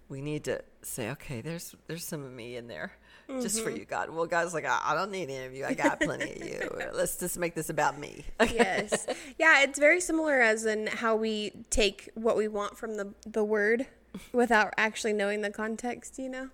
we 0.08 0.20
need 0.20 0.44
to 0.44 0.62
say, 0.82 1.10
okay, 1.10 1.40
there's 1.40 1.74
there's 1.86 2.04
some 2.04 2.24
of 2.24 2.30
me 2.32 2.56
in 2.56 2.68
there 2.68 2.92
just 3.40 3.62
for 3.62 3.70
you, 3.70 3.84
God. 3.84 4.10
Well, 4.10 4.26
God's 4.26 4.54
like, 4.54 4.64
I, 4.66 4.80
I 4.84 4.94
don't 4.94 5.10
need 5.10 5.30
any 5.30 5.44
of 5.44 5.54
you. 5.54 5.64
I 5.64 5.74
got 5.74 5.98
plenty 6.00 6.30
of 6.32 6.44
you. 6.46 6.70
Let's 6.94 7.16
just 7.16 7.38
make 7.38 7.54
this 7.54 7.68
about 7.70 7.98
me. 7.98 8.24
yes. 8.40 9.06
Yeah, 9.38 9.62
it's 9.62 9.78
very 9.78 10.00
similar 10.00 10.40
as 10.40 10.64
in 10.64 10.86
how 10.86 11.16
we 11.16 11.52
take 11.70 12.10
what 12.14 12.36
we 12.36 12.48
want 12.48 12.76
from 12.76 12.96
the 12.96 13.12
the 13.26 13.42
word 13.44 13.86
without 14.33 14.73
actually 14.76 15.12
knowing 15.12 15.40
the 15.42 15.50
context, 15.50 16.18
you 16.18 16.28
know? 16.28 16.50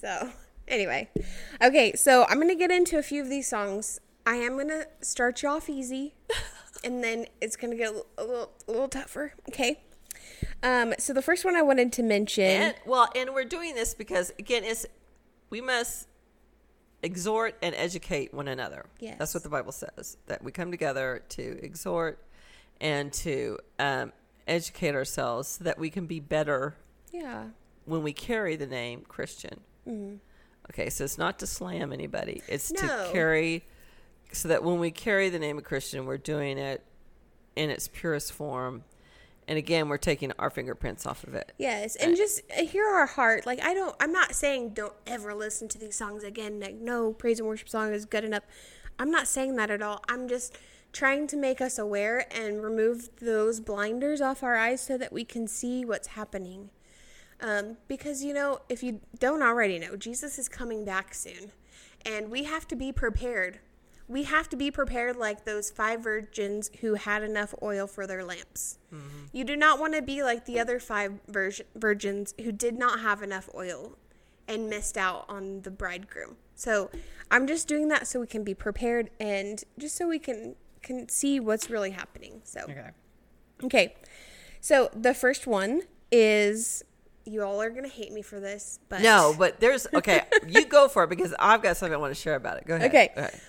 So, 0.00 0.30
anyway. 0.68 1.08
Okay, 1.62 1.94
so 1.94 2.24
I'm 2.28 2.36
going 2.36 2.48
to 2.48 2.54
get 2.54 2.70
into 2.70 2.98
a 2.98 3.02
few 3.02 3.22
of 3.22 3.28
these 3.28 3.48
songs. 3.48 4.00
I 4.26 4.36
am 4.36 4.52
going 4.52 4.68
to 4.68 4.86
start 5.00 5.42
you 5.42 5.48
off 5.48 5.68
easy 5.68 6.14
and 6.84 7.02
then 7.02 7.26
it's 7.40 7.56
going 7.56 7.70
to 7.70 7.76
get 7.76 7.92
a 8.18 8.24
little, 8.24 8.50
a 8.68 8.70
little 8.70 8.88
tougher, 8.88 9.34
okay? 9.48 9.80
Um 10.62 10.94
so 10.98 11.12
the 11.12 11.22
first 11.22 11.44
one 11.44 11.56
I 11.56 11.62
wanted 11.62 11.92
to 11.94 12.02
mention 12.02 12.44
And 12.44 12.74
well, 12.84 13.08
and 13.16 13.32
we're 13.32 13.44
doing 13.44 13.74
this 13.74 13.94
because 13.94 14.32
again, 14.38 14.64
it's 14.64 14.86
we 15.48 15.60
must 15.60 16.06
exhort 17.02 17.56
and 17.62 17.74
educate 17.74 18.34
one 18.34 18.48
another. 18.48 18.84
Yes. 18.98 19.16
That's 19.18 19.34
what 19.34 19.42
the 19.42 19.48
Bible 19.48 19.72
says. 19.72 20.18
That 20.26 20.42
we 20.44 20.52
come 20.52 20.70
together 20.70 21.22
to 21.30 21.58
exhort 21.62 22.22
and 22.80 23.12
to 23.14 23.58
um 23.78 24.12
educate 24.46 24.94
ourselves 24.94 25.48
so 25.48 25.64
that 25.64 25.78
we 25.78 25.90
can 25.90 26.06
be 26.06 26.20
better 26.20 26.76
Yeah. 27.10 27.46
when 27.84 28.02
we 28.02 28.12
carry 28.12 28.56
the 28.56 28.66
name 28.66 29.02
Christian. 29.08 29.60
Okay, 30.70 30.88
so 30.90 31.02
it's 31.02 31.18
not 31.18 31.38
to 31.40 31.46
slam 31.46 31.92
anybody. 31.92 32.42
It's 32.46 32.70
No. 32.70 32.80
to 32.80 33.08
carry 33.12 33.64
so 34.32 34.46
that 34.48 34.62
when 34.62 34.78
we 34.78 34.92
carry 34.92 35.28
the 35.28 35.38
name 35.40 35.58
of 35.58 35.64
Christian, 35.64 36.06
we're 36.06 36.16
doing 36.18 36.58
it 36.58 36.84
in 37.56 37.70
its 37.70 37.88
purest 37.88 38.32
form. 38.32 38.84
And 39.48 39.58
again, 39.58 39.88
we're 39.88 39.96
taking 39.96 40.30
our 40.38 40.48
fingerprints 40.48 41.06
off 41.06 41.24
of 41.24 41.34
it. 41.34 41.50
Yes, 41.58 41.96
and 41.96 42.16
just 42.16 42.42
uh, 42.56 42.62
hear 42.64 42.86
our 42.86 43.06
heart. 43.06 43.46
Like 43.46 43.60
I 43.64 43.74
don't, 43.74 43.96
I'm 43.98 44.12
not 44.12 44.32
saying 44.36 44.74
don't 44.74 44.92
ever 45.08 45.34
listen 45.34 45.66
to 45.70 45.78
these 45.78 45.96
songs 45.96 46.22
again. 46.22 46.60
Like 46.60 46.76
no 46.76 47.12
praise 47.12 47.40
and 47.40 47.48
worship 47.48 47.68
song 47.68 47.92
is 47.92 48.04
good 48.04 48.22
enough. 48.22 48.44
I'm 49.00 49.10
not 49.10 49.26
saying 49.26 49.56
that 49.56 49.70
at 49.70 49.82
all. 49.82 50.04
I'm 50.08 50.28
just 50.28 50.56
trying 50.92 51.26
to 51.28 51.36
make 51.36 51.60
us 51.60 51.78
aware 51.78 52.26
and 52.32 52.62
remove 52.62 53.08
those 53.20 53.58
blinders 53.60 54.20
off 54.20 54.44
our 54.44 54.56
eyes 54.56 54.80
so 54.80 54.96
that 54.98 55.12
we 55.12 55.24
can 55.24 55.48
see 55.48 55.84
what's 55.84 56.08
happening. 56.08 56.70
Um, 57.40 57.76
because 57.88 58.22
you 58.22 58.34
know, 58.34 58.60
if 58.68 58.82
you 58.82 59.00
don't 59.18 59.42
already 59.42 59.78
know, 59.78 59.96
Jesus 59.96 60.38
is 60.38 60.48
coming 60.48 60.84
back 60.84 61.14
soon, 61.14 61.52
and 62.04 62.30
we 62.30 62.44
have 62.44 62.66
to 62.68 62.76
be 62.76 62.92
prepared. 62.92 63.60
We 64.08 64.24
have 64.24 64.48
to 64.48 64.56
be 64.56 64.70
prepared 64.72 65.16
like 65.16 65.44
those 65.44 65.70
five 65.70 66.02
virgins 66.02 66.68
who 66.80 66.94
had 66.94 67.22
enough 67.22 67.54
oil 67.62 67.86
for 67.86 68.06
their 68.08 68.24
lamps. 68.24 68.78
You 69.32 69.44
do 69.44 69.54
not 69.54 69.78
want 69.78 69.94
to 69.94 70.02
be 70.02 70.22
like 70.24 70.46
the 70.46 70.58
other 70.58 70.80
five 70.80 71.20
virg- 71.28 71.64
virgins 71.76 72.34
who 72.42 72.50
did 72.50 72.76
not 72.76 72.98
have 73.00 73.22
enough 73.22 73.48
oil 73.54 73.96
and 74.48 74.68
missed 74.68 74.98
out 74.98 75.26
on 75.28 75.62
the 75.62 75.70
bridegroom. 75.70 76.36
So 76.56 76.90
I'm 77.30 77.46
just 77.46 77.68
doing 77.68 77.86
that 77.88 78.08
so 78.08 78.18
we 78.20 78.26
can 78.26 78.42
be 78.42 78.52
prepared 78.52 79.10
and 79.20 79.62
just 79.78 79.94
so 79.96 80.08
we 80.08 80.18
can 80.18 80.56
can 80.82 81.08
see 81.08 81.38
what's 81.38 81.70
really 81.70 81.90
happening. 81.92 82.40
So 82.42 82.62
Okay. 82.62 82.90
Okay. 83.62 83.94
So 84.60 84.90
the 84.92 85.14
first 85.14 85.46
one 85.46 85.82
is 86.10 86.82
you 87.24 87.42
all 87.42 87.60
are 87.60 87.70
gonna 87.70 87.88
hate 87.88 88.12
me 88.12 88.22
for 88.22 88.40
this, 88.40 88.78
but 88.88 89.02
No, 89.02 89.34
but 89.38 89.60
there's 89.60 89.86
okay. 89.94 90.22
you 90.48 90.64
go 90.66 90.88
for 90.88 91.04
it 91.04 91.10
because 91.10 91.34
I've 91.38 91.62
got 91.62 91.76
something 91.76 91.94
I 91.94 91.98
want 91.98 92.14
to 92.14 92.20
share 92.20 92.34
about 92.34 92.58
it. 92.58 92.66
Go 92.66 92.76
ahead. 92.76 92.90
Okay. 92.90 93.10
Go 93.14 93.20
ahead. 93.22 93.40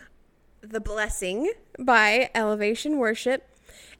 The 0.62 0.80
Blessing 0.80 1.52
by 1.80 2.30
Elevation 2.36 2.98
Worship. 2.98 3.48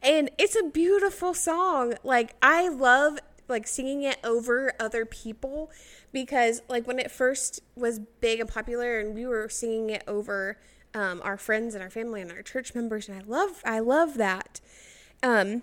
And 0.04 0.30
it's 0.38 0.56
a 0.56 0.64
beautiful 0.64 1.34
song. 1.34 1.96
Like 2.04 2.36
I 2.42 2.70
love 2.70 3.20
like 3.48 3.68
singing 3.68 4.04
it 4.04 4.18
over 4.24 4.74
other 4.80 5.06
people 5.06 5.70
because 6.12 6.62
like 6.70 6.88
when 6.88 7.00
it 7.00 7.12
first 7.12 7.62
was 7.76 8.00
big 8.00 8.40
and 8.40 8.50
popular 8.50 9.00
and 9.00 9.14
we 9.14 9.26
were 9.26 9.50
singing 9.50 9.90
it 9.90 10.04
over 10.08 10.58
um, 10.94 11.22
our 11.24 11.38
friends 11.38 11.74
and 11.74 11.84
our 11.84 11.90
family 11.90 12.22
and 12.22 12.32
our 12.32 12.42
church 12.42 12.74
members 12.74 13.08
and 13.08 13.18
I 13.18 13.26
love 13.26 13.62
I 13.66 13.80
love 13.80 14.18
that. 14.18 14.60
Um 15.24 15.62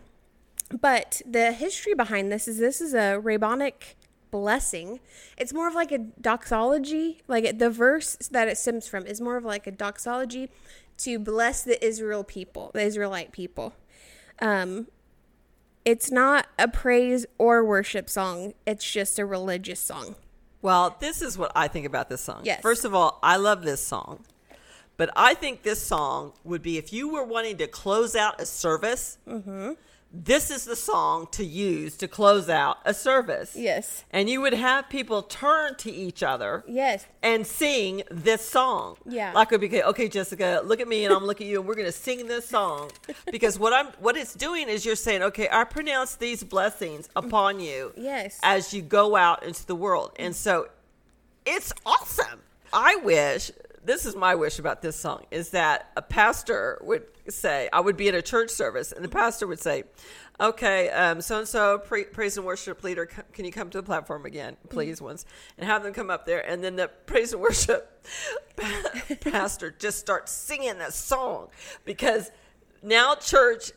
but 0.80 1.22
the 1.24 1.52
history 1.52 1.94
behind 1.94 2.30
this 2.30 2.46
is 2.46 2.58
this 2.58 2.80
is 2.80 2.94
a 2.94 3.18
rabbinic 3.18 3.96
blessing. 4.30 5.00
It's 5.36 5.52
more 5.52 5.68
of 5.68 5.74
like 5.74 5.92
a 5.92 5.98
doxology. 5.98 7.22
Like 7.28 7.58
the 7.58 7.70
verse 7.70 8.16
that 8.30 8.48
it 8.48 8.58
stems 8.58 8.86
from 8.88 9.06
is 9.06 9.20
more 9.20 9.36
of 9.36 9.44
like 9.44 9.66
a 9.66 9.70
doxology 9.72 10.50
to 10.98 11.18
bless 11.18 11.62
the 11.62 11.84
Israel 11.84 12.24
people, 12.24 12.70
the 12.74 12.82
Israelite 12.82 13.32
people. 13.32 13.74
Um, 14.40 14.88
it's 15.84 16.10
not 16.10 16.46
a 16.58 16.68
praise 16.68 17.24
or 17.38 17.64
worship 17.64 18.10
song. 18.10 18.52
It's 18.66 18.90
just 18.90 19.18
a 19.18 19.24
religious 19.24 19.80
song. 19.80 20.16
Well, 20.60 20.96
this 21.00 21.22
is 21.22 21.38
what 21.38 21.52
I 21.54 21.68
think 21.68 21.86
about 21.86 22.08
this 22.08 22.20
song. 22.20 22.40
Yes. 22.44 22.60
First 22.60 22.84
of 22.84 22.94
all, 22.94 23.18
I 23.22 23.36
love 23.36 23.62
this 23.62 23.84
song. 23.84 24.24
But 24.96 25.10
I 25.14 25.34
think 25.34 25.62
this 25.62 25.80
song 25.80 26.32
would 26.42 26.60
be 26.60 26.76
if 26.76 26.92
you 26.92 27.08
were 27.08 27.24
wanting 27.24 27.56
to 27.58 27.68
close 27.68 28.16
out 28.16 28.40
a 28.40 28.46
service, 28.46 29.18
Mm-hmm. 29.28 29.72
This 30.10 30.50
is 30.50 30.64
the 30.64 30.74
song 30.74 31.28
to 31.32 31.44
use 31.44 31.94
to 31.98 32.08
close 32.08 32.48
out 32.48 32.78
a 32.86 32.94
service. 32.94 33.54
Yes. 33.54 34.04
And 34.10 34.28
you 34.28 34.40
would 34.40 34.54
have 34.54 34.88
people 34.88 35.22
turn 35.22 35.74
to 35.76 35.92
each 35.92 36.22
other 36.22 36.64
Yes. 36.66 37.06
and 37.22 37.46
sing 37.46 38.02
this 38.10 38.40
song. 38.48 38.96
Yeah. 39.06 39.32
Like 39.34 39.52
it 39.52 39.60
would 39.60 39.70
be 39.70 39.82
okay, 39.82 40.08
Jessica, 40.08 40.62
look 40.64 40.80
at 40.80 40.88
me 40.88 41.04
and 41.04 41.12
I'm 41.14 41.24
looking 41.24 41.46
at 41.48 41.50
you 41.50 41.58
and 41.60 41.68
we're 41.68 41.74
gonna 41.74 41.92
sing 41.92 42.26
this 42.26 42.48
song. 42.48 42.90
Because 43.30 43.58
what 43.58 43.72
I'm 43.74 43.88
what 44.00 44.16
it's 44.16 44.34
doing 44.34 44.68
is 44.68 44.86
you're 44.86 44.96
saying, 44.96 45.22
Okay, 45.22 45.48
I 45.52 45.64
pronounce 45.64 46.14
these 46.16 46.42
blessings 46.42 47.08
upon 47.14 47.60
you 47.60 47.92
Yes. 47.96 48.38
as 48.42 48.72
you 48.72 48.80
go 48.80 49.14
out 49.14 49.42
into 49.42 49.66
the 49.66 49.74
world. 49.76 50.12
And 50.18 50.34
so 50.34 50.68
it's 51.44 51.72
awesome. 51.84 52.40
I 52.72 52.96
wish 52.96 53.50
this 53.84 54.06
is 54.06 54.16
my 54.16 54.34
wish 54.34 54.58
about 54.58 54.82
this 54.82 54.96
song 54.96 55.24
is 55.30 55.50
that 55.50 55.90
a 55.96 56.02
pastor 56.02 56.78
would 56.82 57.04
say, 57.28 57.68
I 57.72 57.80
would 57.80 57.96
be 57.96 58.08
in 58.08 58.14
a 58.14 58.22
church 58.22 58.50
service, 58.50 58.92
and 58.92 59.04
the 59.04 59.08
pastor 59.08 59.46
would 59.46 59.60
say, 59.60 59.84
Okay, 60.40 60.88
um, 60.90 61.20
so 61.20 61.38
and 61.38 61.48
so, 61.48 61.78
praise 61.78 62.36
and 62.36 62.46
worship 62.46 62.84
leader, 62.84 63.06
can 63.06 63.44
you 63.44 63.50
come 63.50 63.70
to 63.70 63.78
the 63.78 63.82
platform 63.82 64.24
again, 64.24 64.56
please, 64.68 65.02
once, 65.02 65.24
and 65.56 65.66
have 65.66 65.82
them 65.82 65.92
come 65.92 66.10
up 66.10 66.26
there, 66.26 66.48
and 66.48 66.62
then 66.62 66.76
the 66.76 66.86
praise 67.06 67.32
and 67.32 67.42
worship 67.42 68.06
pastor 69.20 69.74
just 69.76 69.98
starts 69.98 70.30
singing 70.30 70.78
that 70.78 70.94
song 70.94 71.48
because 71.84 72.30
now 72.84 73.16
church 73.16 73.72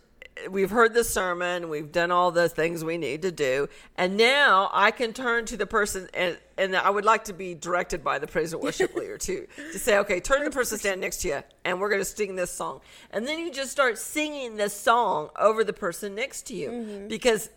we've 0.49 0.69
heard 0.71 0.93
the 0.93 1.03
sermon 1.03 1.69
we've 1.69 1.91
done 1.91 2.11
all 2.11 2.31
the 2.31 2.47
things 2.49 2.83
we 2.83 2.97
need 2.97 3.21
to 3.21 3.31
do 3.31 3.67
and 3.97 4.17
now 4.17 4.69
i 4.73 4.89
can 4.89 5.13
turn 5.13 5.45
to 5.45 5.57
the 5.57 5.65
person 5.65 6.07
and 6.13 6.37
and 6.57 6.75
i 6.75 6.89
would 6.89 7.05
like 7.05 7.25
to 7.25 7.33
be 7.33 7.53
directed 7.53 8.03
by 8.03 8.17
the 8.17 8.27
praise 8.27 8.53
and 8.53 8.61
worship 8.61 8.95
leader 8.95 9.17
too 9.17 9.45
to 9.71 9.77
say 9.77 9.97
okay 9.97 10.19
turn 10.19 10.39
to 10.39 10.45
the 10.45 10.51
person 10.51 10.77
standing 10.77 11.01
next 11.01 11.21
to 11.21 11.27
you 11.27 11.43
and 11.63 11.79
we're 11.79 11.89
going 11.89 12.01
to 12.01 12.05
sing 12.05 12.35
this 12.35 12.51
song. 12.51 12.81
And 13.11 13.27
then 13.27 13.39
you 13.39 13.51
just 13.51 13.71
start 13.71 13.97
singing 13.97 14.55
this 14.55 14.73
song 14.73 15.29
over 15.39 15.63
the 15.63 15.73
person 15.73 16.15
next 16.15 16.43
to 16.47 16.55
you 16.55 16.69
mm-hmm. 16.69 17.07
because 17.07 17.49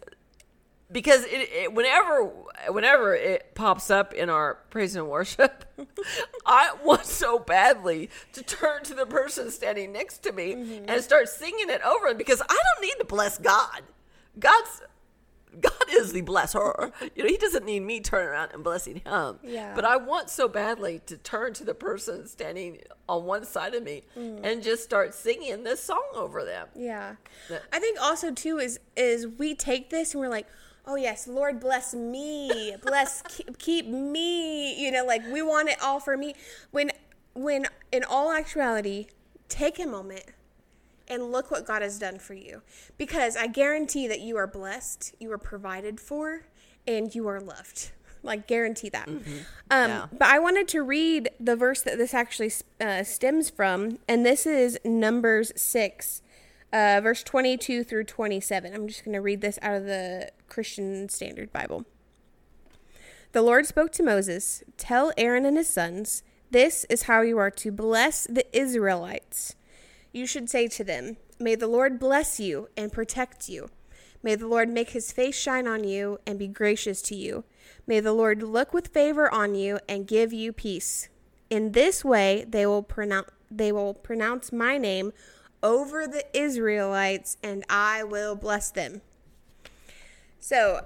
because 0.92 1.24
it, 1.24 1.48
it 1.52 1.72
whenever 1.72 2.30
whenever 2.68 3.14
it 3.14 3.54
pops 3.54 3.90
up 3.90 4.12
in 4.12 4.28
our 4.28 4.58
praise 4.70 4.94
and 4.96 5.08
worship 5.08 5.64
i 6.46 6.74
want 6.84 7.06
so 7.06 7.38
badly 7.38 8.10
to 8.32 8.42
turn 8.42 8.82
to 8.82 8.94
the 8.94 9.06
person 9.06 9.50
standing 9.50 9.92
next 9.92 10.18
to 10.18 10.32
me 10.32 10.54
mm-hmm. 10.54 10.84
and 10.88 11.02
start 11.02 11.28
singing 11.28 11.68
it 11.68 11.80
over 11.82 12.14
because 12.14 12.40
i 12.42 12.46
don't 12.46 12.82
need 12.82 12.94
to 12.98 13.04
bless 13.04 13.38
god. 13.38 13.82
God's 14.38 14.82
god 15.60 15.72
is 15.90 16.12
the 16.12 16.22
blesser. 16.22 16.92
You 17.14 17.22
know 17.22 17.28
he 17.28 17.36
doesn't 17.36 17.64
need 17.64 17.80
me 17.80 18.00
turning 18.00 18.28
around 18.28 18.50
and 18.52 18.64
blessing 18.64 19.00
him. 19.04 19.38
Yeah. 19.42 19.72
but 19.74 19.84
i 19.84 19.96
want 19.96 20.28
so 20.28 20.48
badly 20.48 21.00
to 21.06 21.16
turn 21.16 21.54
to 21.54 21.64
the 21.64 21.74
person 21.74 22.26
standing 22.26 22.80
on 23.08 23.24
one 23.24 23.44
side 23.44 23.74
of 23.74 23.82
me 23.82 24.02
mm. 24.16 24.40
and 24.42 24.62
just 24.62 24.82
start 24.82 25.14
singing 25.14 25.62
this 25.62 25.82
song 25.82 26.04
over 26.14 26.44
them. 26.44 26.68
Yeah. 26.74 27.16
That- 27.48 27.62
I 27.72 27.78
think 27.78 28.00
also 28.00 28.32
too 28.32 28.58
is 28.58 28.80
is 28.96 29.26
we 29.26 29.54
take 29.54 29.90
this 29.90 30.14
and 30.14 30.20
we're 30.20 30.28
like, 30.28 30.46
"Oh 30.86 30.96
yes, 30.96 31.26
Lord 31.26 31.60
bless 31.60 31.94
me. 31.94 32.74
Bless 32.82 33.22
keep, 33.22 33.58
keep 33.58 33.86
me." 33.86 34.74
You 34.82 34.90
know, 34.90 35.04
like 35.04 35.22
we 35.32 35.42
want 35.42 35.68
it 35.68 35.76
all 35.82 36.00
for 36.00 36.16
me. 36.16 36.34
When 36.70 36.90
when 37.34 37.66
in 37.92 38.04
all 38.04 38.32
actuality, 38.32 39.06
take 39.48 39.78
a 39.78 39.86
moment 39.86 40.24
and 41.08 41.30
look 41.32 41.50
what 41.50 41.66
God 41.66 41.82
has 41.82 41.98
done 41.98 42.18
for 42.18 42.34
you. 42.34 42.62
Because 42.96 43.36
I 43.36 43.46
guarantee 43.46 44.06
that 44.08 44.20
you 44.20 44.36
are 44.36 44.46
blessed, 44.46 45.14
you 45.20 45.30
are 45.32 45.38
provided 45.38 46.00
for, 46.00 46.46
and 46.86 47.14
you 47.14 47.28
are 47.28 47.40
loved. 47.40 47.90
Like 48.22 48.46
guarantee 48.46 48.88
that. 48.88 49.06
Um, 49.06 49.22
Yeah. 49.70 50.06
But 50.10 50.28
I 50.28 50.38
wanted 50.38 50.66
to 50.68 50.82
read 50.82 51.28
the 51.38 51.56
verse 51.56 51.82
that 51.82 51.98
this 51.98 52.14
actually 52.14 52.52
uh, 52.80 53.02
stems 53.04 53.50
from, 53.50 53.98
and 54.08 54.24
this 54.24 54.46
is 54.46 54.78
Numbers 54.82 55.52
six, 55.56 56.22
uh, 56.74 57.00
verse 57.02 57.22
twenty-two 57.22 57.84
through 57.84 58.04
twenty-seven. 58.04 58.74
I'm 58.74 58.88
just 58.88 59.04
going 59.04 59.14
to 59.14 59.20
read 59.20 59.40
this 59.40 59.58
out 59.62 59.76
of 59.76 59.84
the 59.84 60.30
Christian 60.48 61.08
Standard 61.08 61.52
Bible. 61.52 61.86
The 63.32 63.42
Lord 63.42 63.66
spoke 63.66 63.92
to 63.92 64.02
Moses, 64.02 64.62
Tell 64.76 65.12
Aaron 65.16 65.46
and 65.46 65.56
his 65.56 65.68
sons, 65.68 66.22
this 66.50 66.84
is 66.90 67.04
how 67.04 67.22
you 67.22 67.38
are 67.38 67.50
to 67.50 67.72
bless 67.72 68.26
the 68.26 68.44
Israelites. 68.56 69.56
You 70.12 70.26
should 70.26 70.50
say 70.50 70.68
to 70.68 70.84
them, 70.84 71.16
May 71.40 71.54
the 71.54 71.66
Lord 71.66 71.98
bless 71.98 72.38
you 72.38 72.68
and 72.76 72.92
protect 72.92 73.48
you. 73.48 73.70
May 74.22 74.36
the 74.36 74.46
Lord 74.46 74.68
make 74.68 74.90
his 74.90 75.10
face 75.10 75.36
shine 75.36 75.66
on 75.66 75.84
you 75.84 76.18
and 76.26 76.38
be 76.38 76.46
gracious 76.48 77.02
to 77.02 77.16
you. 77.16 77.44
May 77.86 78.00
the 78.00 78.12
Lord 78.12 78.42
look 78.42 78.72
with 78.72 78.88
favor 78.88 79.32
on 79.32 79.54
you 79.54 79.80
and 79.88 80.06
give 80.06 80.32
you 80.32 80.52
peace. 80.52 81.08
In 81.50 81.72
this 81.72 82.04
way 82.04 82.44
they 82.48 82.66
will 82.66 82.88
they 83.50 83.72
will 83.72 83.94
pronounce 83.94 84.52
my 84.52 84.78
name 84.78 85.12
over 85.64 86.06
the 86.06 86.24
Israelites 86.38 87.38
and 87.42 87.64
I 87.68 88.04
will 88.04 88.36
bless 88.36 88.70
them. 88.70 89.00
So 90.38 90.84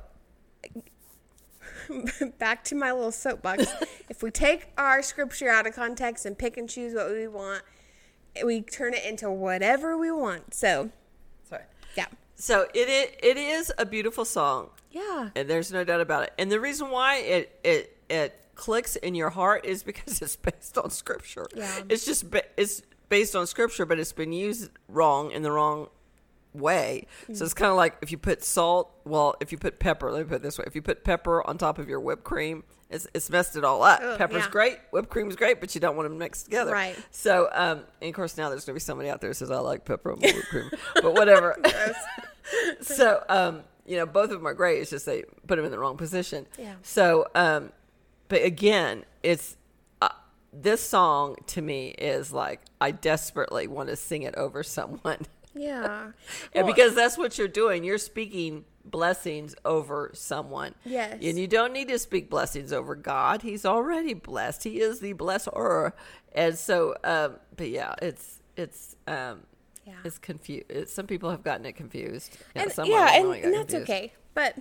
back 2.39 2.65
to 2.65 2.75
my 2.75 2.93
little 2.93 3.13
soapbox. 3.13 3.67
if 4.09 4.23
we 4.23 4.31
take 4.31 4.69
our 4.79 5.03
scripture 5.03 5.49
out 5.49 5.67
of 5.67 5.75
context 5.75 6.25
and 6.25 6.39
pick 6.39 6.57
and 6.57 6.69
choose 6.69 6.95
what 6.95 7.11
we 7.11 7.27
want, 7.27 7.63
we 8.45 8.61
turn 8.63 8.95
it 8.95 9.05
into 9.05 9.29
whatever 9.31 9.99
we 9.99 10.11
want. 10.13 10.55
So, 10.55 10.91
sorry 11.43 11.65
yeah. 11.97 12.07
so 12.37 12.63
it, 12.73 12.89
it 12.89 13.19
it 13.23 13.37
is 13.37 13.73
a 13.79 13.85
beautiful 13.85 14.25
song 14.25 14.71
Yeah. 14.93 15.31
and 15.35 15.51
there's 15.51 15.73
no 15.73 15.83
doubt 15.83 16.01
about 16.01 16.23
it. 16.23 16.33
And 16.39 16.53
the 16.53 16.61
reason 16.61 16.91
why 16.91 17.17
it 17.17 17.59
it 17.65 17.97
it 18.09 18.39
clicks 18.55 18.97
in 18.97 19.15
your 19.15 19.31
heart 19.31 19.65
is 19.65 19.83
because 19.83 20.23
it's 20.23 20.37
based 20.37 20.79
on 20.79 20.91
scripture. 20.91 21.49
Yeah. 21.55 21.81
It's 21.89 22.05
just 22.05 22.27
it's 22.57 22.83
based 23.09 23.35
on 23.35 23.47
scripture, 23.47 23.87
but 23.87 23.99
it's 23.99 24.13
been 24.13 24.33
used 24.33 24.71
wrong 24.89 25.31
in 25.31 25.43
the 25.43 25.51
wrong 25.51 25.89
way. 26.55 27.07
So 27.33 27.45
it's 27.45 27.55
kind 27.55 27.71
of 27.71 27.77
like 27.77 27.97
if 28.03 28.11
you 28.11 28.19
put 28.19 28.43
salt, 28.43 28.91
well, 29.05 29.35
if 29.41 29.53
you 29.53 29.59
put 29.59 29.79
pepper, 29.79 30.11
let 30.11 30.21
me 30.21 30.25
put 30.25 30.37
it 30.37 30.43
this 30.43 30.59
way: 30.59 30.65
if 30.67 30.75
you 30.75 30.83
put 30.83 31.05
pepper 31.05 31.47
on 31.47 31.59
top 31.59 31.79
of 31.79 31.89
your 31.89 32.01
whipped 32.01 32.25
cream, 32.25 32.65
it's, 32.91 33.07
it's 33.13 33.29
messed 33.29 33.57
it 33.57 33.65
all 33.65 33.83
up. 33.83 34.01
Ugh, 34.03 34.19
Pepper's 34.19 34.45
yeah. 34.45 34.51
great, 34.51 34.79
whipped 34.91 35.11
cream's 35.11 35.37
great, 35.37 35.61
but 35.61 35.75
you 35.75 35.81
don't 35.81 35.97
want 35.97 36.09
them 36.09 36.19
mixed 36.19 36.47
together. 36.47 36.73
Right. 36.73 36.97
So, 37.11 37.49
um, 37.53 37.83
and 38.01 38.09
of 38.09 38.15
course, 38.15 38.37
now 38.37 38.49
there's 38.49 38.65
gonna 38.65 38.75
be 38.75 38.81
somebody 38.81 39.11
out 39.11 39.21
there 39.21 39.29
who 39.29 39.35
says 39.35 39.51
I 39.51 39.59
like 39.59 39.85
pepper 39.85 40.13
on 40.13 40.21
whipped 40.21 40.49
cream, 40.49 40.71
but 40.95 41.13
whatever. 41.15 41.57
so, 42.81 43.23
um, 43.29 43.63
you 43.85 43.97
know, 43.97 44.07
both 44.07 44.31
of 44.31 44.39
them 44.39 44.47
are 44.47 44.55
great. 44.55 44.81
It's 44.81 44.91
just 44.91 45.05
they 45.05 45.25
put 45.47 45.57
them 45.57 45.65
in 45.67 45.71
the 45.71 45.79
wrong 45.79 45.97
position. 45.97 46.47
Yeah. 46.59 46.75
So, 46.83 47.27
um, 47.35 47.73
but 48.29 48.43
again, 48.43 49.05
it's 49.23 49.57
this 50.61 50.81
song 50.83 51.37
to 51.49 51.63
me 51.63 51.89
is 51.99 52.33
like 52.33 52.61
I 52.81 52.91
desperately 52.91 53.67
want 53.67 53.89
to 53.89 53.97
sing 53.97 54.23
it 54.23 54.35
over 54.37 54.63
someone. 54.63 55.27
Yeah. 55.55 56.13
And 56.55 56.67
Well, 56.67 56.75
because 56.75 56.95
that's 56.95 57.19
what 57.19 57.37
you're 57.39 57.49
doing. 57.49 57.85
You're 57.85 57.99
speaking 57.99 58.65
blessings 58.85 59.55
over 59.65 60.11
someone. 60.15 60.75
Yes. 60.85 61.19
And 61.23 61.39
you 61.39 61.47
don't 61.47 61.73
need 61.73 61.89
to 61.89 61.99
speak 61.99 62.31
blessings 62.31 62.73
over 62.73 62.95
God. 62.95 63.43
He's 63.43 63.67
already 63.67 64.15
blessed. 64.15 64.65
He 64.65 64.81
is 64.81 65.01
the 65.01 65.15
blesser. 65.15 65.93
And 66.33 66.57
so, 66.57 66.95
um, 67.05 67.37
but 67.57 67.69
yeah, 67.69 67.95
it's, 68.01 68.41
it's, 68.57 68.97
um, 69.07 69.41
Yeah. 69.87 69.95
it's 70.05 70.19
confused. 70.19 70.89
Some 70.91 71.07
people 71.07 71.31
have 71.31 71.43
gotten 71.43 71.67
it 71.67 71.73
confused. 71.77 72.39
and, 72.55 72.71
some 72.73 72.89
yeah, 72.89 73.15
and, 73.15 73.35
and 73.35 73.53
that's 73.55 73.73
confused. 73.75 73.91
okay. 73.91 74.13
But 74.35 74.57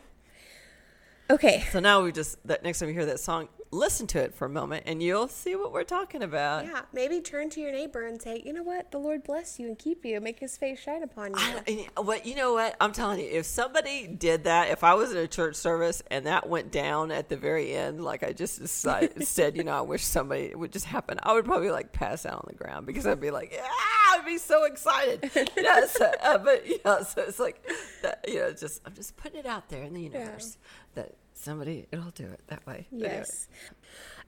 okay. 1.30 1.66
So 1.72 1.80
now 1.80 2.04
we 2.04 2.12
just, 2.12 2.46
that 2.48 2.64
next 2.64 2.80
time 2.80 2.90
you 2.90 2.96
hear 2.96 3.06
that 3.06 3.20
song, 3.20 3.48
listen 3.72 4.08
to 4.08 4.20
it 4.20 4.34
for 4.34 4.46
a 4.46 4.50
moment 4.50 4.84
and 4.86 5.02
you'll 5.02 5.28
see 5.28 5.56
what 5.56 5.72
we're 5.72 5.84
talking 5.84 6.24
about. 6.24 6.66
Yeah, 6.66 6.82
maybe 6.94 7.22
turn 7.22 7.50
to 7.52 7.62
your 7.62 7.72
neighbor 7.72 8.06
and 8.06 8.22
say, 8.22 8.42
"You 8.46 8.54
know 8.54 8.64
what? 8.64 8.92
The 8.92 8.98
Lord 8.98 9.24
bless 9.24 9.60
you 9.60 9.68
and 9.68 9.78
keep 9.78 10.06
you. 10.06 10.20
Make 10.22 10.40
His 10.40 10.58
face 10.58 10.80
shine 10.80 11.04
upon 11.04 11.34
you." 11.34 11.88
I, 11.96 12.02
what 12.02 12.26
you 12.26 12.36
know 12.36 12.54
what 12.54 12.76
I'm 12.80 12.92
telling 12.92 13.20
you, 13.20 13.26
if 13.26 13.46
somebody 13.46 14.08
did 14.08 14.46
that, 14.46 14.70
if 14.70 14.84
I 14.84 14.94
was 14.94 15.12
in 15.12 15.18
a 15.18 15.28
church 15.28 15.56
service 15.56 16.02
and 16.10 16.26
that 16.26 16.48
went 16.48 16.72
down 16.72 17.12
at 17.12 17.30
the 17.30 17.38
very 17.38 17.74
end, 17.74 18.04
like 18.04 18.24
I 18.24 18.34
just 18.34 18.60
decided, 18.60 19.28
said, 19.28 19.58
you 19.58 19.64
know, 19.64 19.78
I 19.78 19.82
wish 19.82 20.04
somebody 20.04 20.44
it 20.44 20.60
would 20.60 20.72
just 20.72 20.86
happen, 20.86 21.20
I 21.24 21.34
would 21.34 21.46
probably 21.46 21.72
like 21.72 21.92
pass 21.92 22.26
out 22.26 22.36
on 22.36 22.46
the 22.48 22.56
ground 22.56 22.86
because 22.86 23.06
I'd 23.06 23.22
be 23.22 23.32
like, 23.32 23.52
yeah, 23.54 23.68
I'd 24.12 24.26
be 24.26 24.38
so 24.38 24.66
excited. 24.66 25.30
yes, 25.58 26.00
uh, 26.00 26.38
but 26.38 26.68
you 26.68 26.80
know, 26.86 27.04
so 27.04 27.22
it's 27.22 27.40
like, 27.40 27.66
that, 28.02 28.24
you 28.28 28.36
know, 28.36 28.52
just 28.52 28.82
I'm 28.86 28.94
just 28.94 29.18
putting 29.18 29.40
it 29.40 29.46
out 29.46 29.70
there 29.70 29.84
in 29.84 29.94
the 29.94 30.02
universe 30.02 30.58
that 30.98 31.14
somebody 31.34 31.88
it'll 31.92 32.12
do 32.12 32.26
it 32.26 32.42
that 32.48 32.66
way. 32.68 32.88
But 32.92 33.06
anyway. 33.06 33.18
Yes. 33.20 33.48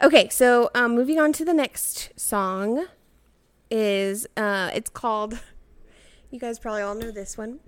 Okay, 0.02 0.30
so 0.30 0.70
um, 0.74 0.96
moving 0.96 1.20
on 1.20 1.34
to 1.34 1.44
the 1.44 1.54
next 1.54 2.18
song 2.18 2.86
is 3.70 4.26
uh, 4.38 4.72
it's 4.74 4.90
called. 4.90 5.40
You 6.32 6.40
guys 6.40 6.60
probably 6.60 6.84
all 6.84 6.94
know 6.94 7.10
this 7.10 7.40
one, 7.40 7.60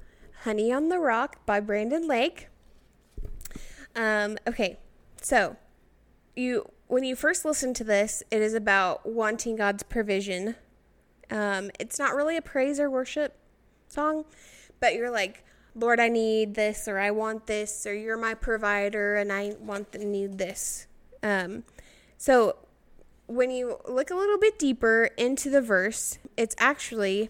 "Honey 0.44 0.72
on 0.72 0.90
the 0.90 1.00
Rock" 1.00 1.48
by 1.48 1.60
Brandon 1.60 2.08
Lake. 2.08 2.50
Um, 3.96 4.38
okay, 4.48 4.78
so 5.20 5.56
you 6.36 6.70
when 6.86 7.04
you 7.04 7.16
first 7.16 7.44
listen 7.44 7.74
to 7.74 7.84
this, 7.84 8.22
it 8.30 8.40
is 8.40 8.54
about 8.54 9.04
wanting 9.04 9.56
God's 9.56 9.82
provision. 9.82 10.58
Um, 11.32 11.72
it's 11.80 11.98
not 11.98 12.14
really 12.14 12.38
a 12.38 12.42
praise 12.44 12.80
or 12.80 12.88
worship 12.88 13.36
song, 13.88 14.26
but 14.80 14.94
you're 14.94 15.10
like, 15.10 15.44
Lord, 15.74 16.00
I 16.00 16.10
need 16.10 16.56
this, 16.56 16.88
or 16.88 17.00
I 17.00 17.12
want 17.12 17.48
this, 17.48 17.86
or 17.86 17.94
you're 17.94 18.18
my 18.18 18.34
provider, 18.34 19.16
and 19.16 19.32
I 19.32 19.56
want 19.60 19.96
and 19.96 20.12
need 20.12 20.38
this. 20.38 20.88
Um, 21.24 21.64
so 22.18 22.58
when 23.28 23.52
you 23.52 23.80
look 23.88 24.10
a 24.10 24.16
little 24.16 24.38
bit 24.38 24.60
deeper 24.60 25.10
into 25.18 25.50
the 25.50 25.62
verse, 25.62 26.18
it's 26.36 26.56
actually 26.58 27.30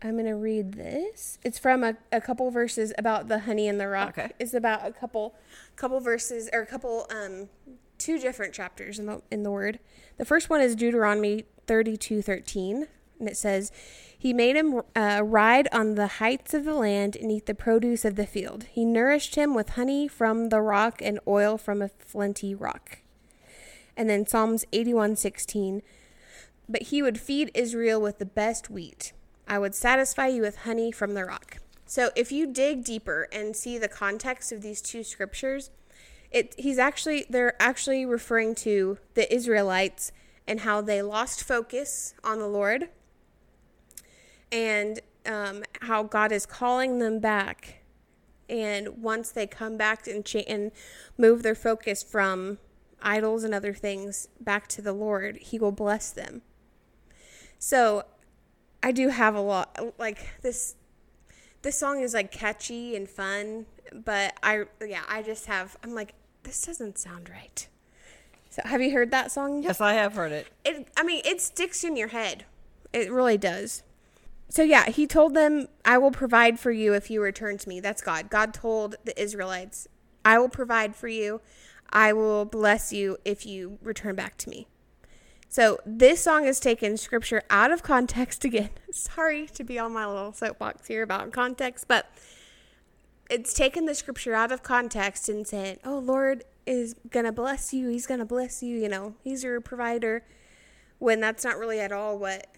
I'm 0.00 0.16
gonna 0.16 0.36
read 0.36 0.74
this. 0.74 1.38
It's 1.42 1.58
from 1.58 1.82
a, 1.82 1.96
a 2.12 2.20
couple 2.20 2.50
verses 2.50 2.92
about 2.96 3.28
the 3.28 3.40
honey 3.40 3.66
and 3.66 3.80
the 3.80 3.88
rock. 3.88 4.18
Okay. 4.18 4.30
It's 4.38 4.54
about 4.54 4.86
a 4.86 4.92
couple 4.92 5.34
couple 5.74 5.98
verses 6.00 6.48
or 6.52 6.60
a 6.60 6.66
couple 6.66 7.06
um 7.10 7.48
two 7.96 8.18
different 8.18 8.54
chapters 8.54 8.98
in 8.98 9.06
the 9.06 9.22
in 9.30 9.42
the 9.42 9.50
word. 9.50 9.80
The 10.18 10.24
first 10.24 10.50
one 10.50 10.60
is 10.60 10.76
Deuteronomy 10.76 11.46
thirty 11.66 11.96
two 11.96 12.22
thirteen, 12.22 12.86
and 13.18 13.28
it 13.28 13.36
says, 13.36 13.72
"He 14.20 14.32
made 14.32 14.56
him 14.56 14.82
uh, 14.96 15.22
ride 15.24 15.68
on 15.70 15.94
the 15.94 16.08
heights 16.18 16.52
of 16.52 16.64
the 16.64 16.74
land 16.74 17.14
and 17.14 17.30
eat 17.30 17.46
the 17.46 17.54
produce 17.54 18.04
of 18.04 18.16
the 18.16 18.26
field. 18.26 18.64
He 18.64 18.84
nourished 18.84 19.36
him 19.36 19.54
with 19.54 19.70
honey 19.70 20.08
from 20.08 20.48
the 20.48 20.60
rock 20.60 21.00
and 21.00 21.20
oil 21.26 21.56
from 21.56 21.80
a 21.80 21.90
flinty 21.98 22.54
rock." 22.54 22.98
And 23.96 24.10
then 24.10 24.26
Psalms 24.26 24.64
eighty 24.72 24.92
one 24.92 25.14
sixteen, 25.14 25.82
but 26.68 26.82
he 26.82 27.00
would 27.00 27.20
feed 27.20 27.52
Israel 27.54 28.00
with 28.00 28.18
the 28.18 28.26
best 28.26 28.68
wheat. 28.68 29.12
I 29.46 29.58
would 29.58 29.74
satisfy 29.74 30.26
you 30.26 30.42
with 30.42 30.58
honey 30.58 30.92
from 30.92 31.14
the 31.14 31.24
rock. 31.24 31.58
So 31.86 32.10
if 32.14 32.30
you 32.30 32.46
dig 32.46 32.84
deeper 32.84 33.28
and 33.32 33.56
see 33.56 33.78
the 33.78 33.88
context 33.88 34.52
of 34.52 34.62
these 34.62 34.82
two 34.82 35.02
scriptures, 35.02 35.70
it 36.30 36.54
he's 36.58 36.78
actually 36.78 37.24
they're 37.30 37.60
actually 37.62 38.04
referring 38.04 38.54
to 38.56 38.98
the 39.14 39.32
Israelites 39.32 40.12
and 40.46 40.60
how 40.60 40.80
they 40.80 41.02
lost 41.02 41.42
focus 41.44 42.14
on 42.22 42.40
the 42.40 42.48
Lord 42.48 42.88
and 44.50 45.00
um, 45.26 45.62
how 45.82 46.02
God 46.02 46.32
is 46.32 46.46
calling 46.46 46.98
them 46.98 47.20
back. 47.20 47.82
And 48.48 49.02
once 49.02 49.30
they 49.30 49.46
come 49.46 49.76
back 49.76 50.06
and 50.06 50.24
cha- 50.24 50.38
and 50.48 50.72
move 51.18 51.42
their 51.42 51.54
focus 51.54 52.02
from 52.02 52.58
idols 53.02 53.44
and 53.44 53.54
other 53.54 53.74
things 53.74 54.28
back 54.40 54.68
to 54.68 54.82
the 54.82 54.92
Lord, 54.92 55.36
He 55.36 55.58
will 55.58 55.72
bless 55.72 56.10
them. 56.10 56.42
So, 57.58 58.04
I 58.82 58.92
do 58.92 59.08
have 59.08 59.34
a 59.34 59.40
lot 59.40 59.94
like 59.98 60.40
this. 60.42 60.76
This 61.62 61.76
song 61.76 62.00
is 62.00 62.14
like 62.14 62.30
catchy 62.30 62.94
and 62.94 63.08
fun, 63.08 63.66
but 63.92 64.34
I 64.42 64.64
yeah 64.86 65.02
I 65.08 65.22
just 65.22 65.46
have 65.46 65.76
I'm 65.82 65.94
like 65.94 66.14
this 66.44 66.62
doesn't 66.62 66.98
sound 66.98 67.28
right. 67.28 67.66
So 68.50 68.62
have 68.64 68.80
you 68.80 68.92
heard 68.92 69.10
that 69.10 69.30
song? 69.32 69.62
Yes, 69.62 69.80
I 69.80 69.94
have 69.94 70.14
heard 70.14 70.32
it. 70.32 70.46
It 70.64 70.88
I 70.96 71.02
mean 71.02 71.22
it 71.24 71.40
sticks 71.40 71.82
in 71.84 71.96
your 71.96 72.08
head. 72.08 72.44
It 72.92 73.10
really 73.10 73.38
does. 73.38 73.82
So 74.48 74.62
yeah, 74.62 74.88
he 74.88 75.06
told 75.06 75.34
them, 75.34 75.68
"I 75.84 75.98
will 75.98 76.10
provide 76.10 76.58
for 76.58 76.70
you 76.70 76.94
if 76.94 77.10
you 77.10 77.20
return 77.22 77.58
to 77.58 77.68
me." 77.68 77.80
That's 77.80 78.00
God. 78.02 78.30
God 78.30 78.54
told 78.54 78.96
the 79.04 79.20
Israelites, 79.20 79.88
"I 80.24 80.38
will 80.38 80.48
provide 80.48 80.96
for 80.96 81.08
you. 81.08 81.40
I 81.90 82.12
will 82.12 82.44
bless 82.44 82.92
you 82.92 83.18
if 83.24 83.44
you 83.46 83.78
return 83.82 84.14
back 84.14 84.36
to 84.38 84.50
me." 84.50 84.66
So 85.50 85.78
this 85.86 86.20
song 86.22 86.44
has 86.44 86.60
taken 86.60 86.96
scripture 86.96 87.42
out 87.50 87.70
of 87.70 87.82
context 87.82 88.44
again. 88.44 88.70
Sorry 88.90 89.46
to 89.48 89.64
be 89.64 89.78
on 89.78 89.92
my 89.92 90.06
little 90.06 90.32
soapbox 90.32 90.86
here 90.88 91.02
about 91.02 91.32
context, 91.32 91.86
but 91.88 92.06
it's 93.30 93.52
taken 93.52 93.84
the 93.84 93.94
scripture 93.94 94.34
out 94.34 94.52
of 94.52 94.62
context 94.62 95.28
and 95.28 95.46
said, 95.46 95.78
"Oh, 95.84 95.98
Lord 95.98 96.44
is 96.66 96.94
gonna 97.10 97.32
bless 97.32 97.74
you. 97.74 97.88
He's 97.88 98.06
gonna 98.06 98.24
bless 98.24 98.62
you. 98.62 98.76
You 98.78 98.88
know, 98.88 99.14
He's 99.22 99.44
your 99.44 99.60
provider." 99.60 100.24
When 100.98 101.20
that's 101.20 101.44
not 101.44 101.58
really 101.58 101.78
at 101.80 101.92
all 101.92 102.18
what 102.18 102.48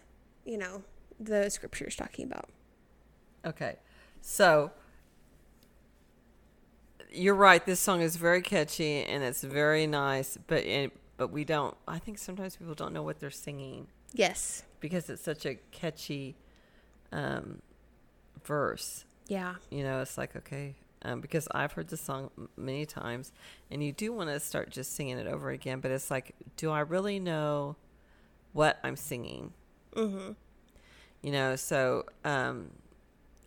you 0.45 0.57
know 0.57 0.85
the 1.21 1.51
scripture 1.51 1.85
is 1.87 1.95
talking 1.97 2.25
about. 2.27 2.49
Okay. 3.45 3.77
So 4.23 4.73
you're 7.13 7.35
right. 7.35 7.65
This 7.65 7.81
song 7.81 8.01
is 8.01 8.17
very 8.17 8.43
catchy 8.43 9.03
and 9.03 9.23
it's 9.23 9.43
very 9.43 9.87
nice, 9.87 10.39
but 10.47 10.65
it, 10.65 10.93
but 11.17 11.31
we 11.31 11.45
don't. 11.45 11.77
I 11.87 11.99
think 11.99 12.19
sometimes 12.19 12.57
people 12.57 12.75
don't 12.75 12.93
know 12.93 13.03
what 13.03 13.21
they're 13.21 13.31
singing 13.31 13.89
Yes. 14.13 14.63
because 14.81 15.11
it's 15.11 15.23
such 15.23 15.45
a 15.47 15.57
catchy 15.73 16.37
um, 17.13 17.61
verse. 18.45 19.05
Yeah. 19.27 19.57
You 19.71 19.83
know, 19.85 20.01
it's 20.01 20.17
like 20.19 20.35
okay, 20.37 20.75
um, 21.03 21.21
because 21.21 21.47
I've 21.53 21.73
heard 21.73 21.89
the 21.89 21.97
song 21.97 22.31
many 22.57 22.87
times, 22.87 23.33
and 23.71 23.83
you 23.83 23.93
do 23.93 24.13
want 24.13 24.31
to 24.31 24.41
start 24.41 24.71
just 24.71 24.95
singing 24.95 25.19
it 25.19 25.27
over 25.27 25.51
again. 25.51 25.81
But 25.81 25.91
it's 25.93 26.11
like, 26.11 26.35
do 26.57 26.71
I 26.71 26.81
really 26.81 27.19
know 27.21 27.77
what 28.53 28.79
I'm 28.83 28.97
singing? 28.97 29.53
Mm-hmm. 29.95 30.33
You 31.23 31.33
know, 31.33 31.57
so 31.57 32.07
um, 32.25 32.71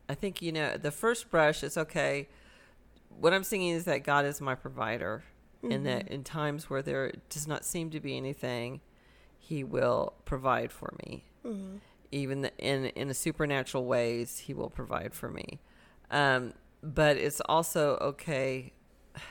I 0.07 0.15
think 0.15 0.41
you 0.41 0.51
know 0.51 0.77
the 0.77 0.91
first 0.91 1.29
brush 1.31 1.63
is 1.63 1.77
okay. 1.77 2.27
What 3.09 3.33
I'm 3.33 3.43
singing 3.43 3.69
is 3.69 3.85
that 3.85 4.03
God 4.03 4.25
is 4.25 4.41
my 4.41 4.55
provider, 4.55 5.23
and 5.63 5.85
that 5.85 6.07
in 6.09 6.23
times 6.23 6.69
where 6.69 6.81
there 6.81 7.13
does 7.29 7.47
not 7.47 7.63
seem 7.65 7.89
to 7.91 7.99
be 7.99 8.17
anything, 8.17 8.81
He 9.39 9.63
will 9.63 10.13
provide 10.25 10.71
for 10.71 10.93
me. 11.05 11.23
Even 12.11 12.41
the, 12.41 12.51
in 12.57 12.85
in 12.87 13.09
a 13.09 13.13
supernatural 13.13 13.85
ways, 13.85 14.39
He 14.39 14.53
will 14.53 14.69
provide 14.69 15.13
for 15.13 15.29
me. 15.29 15.59
Um, 16.11 16.53
but 16.81 17.17
it's 17.17 17.41
also 17.41 17.97
okay. 18.01 18.73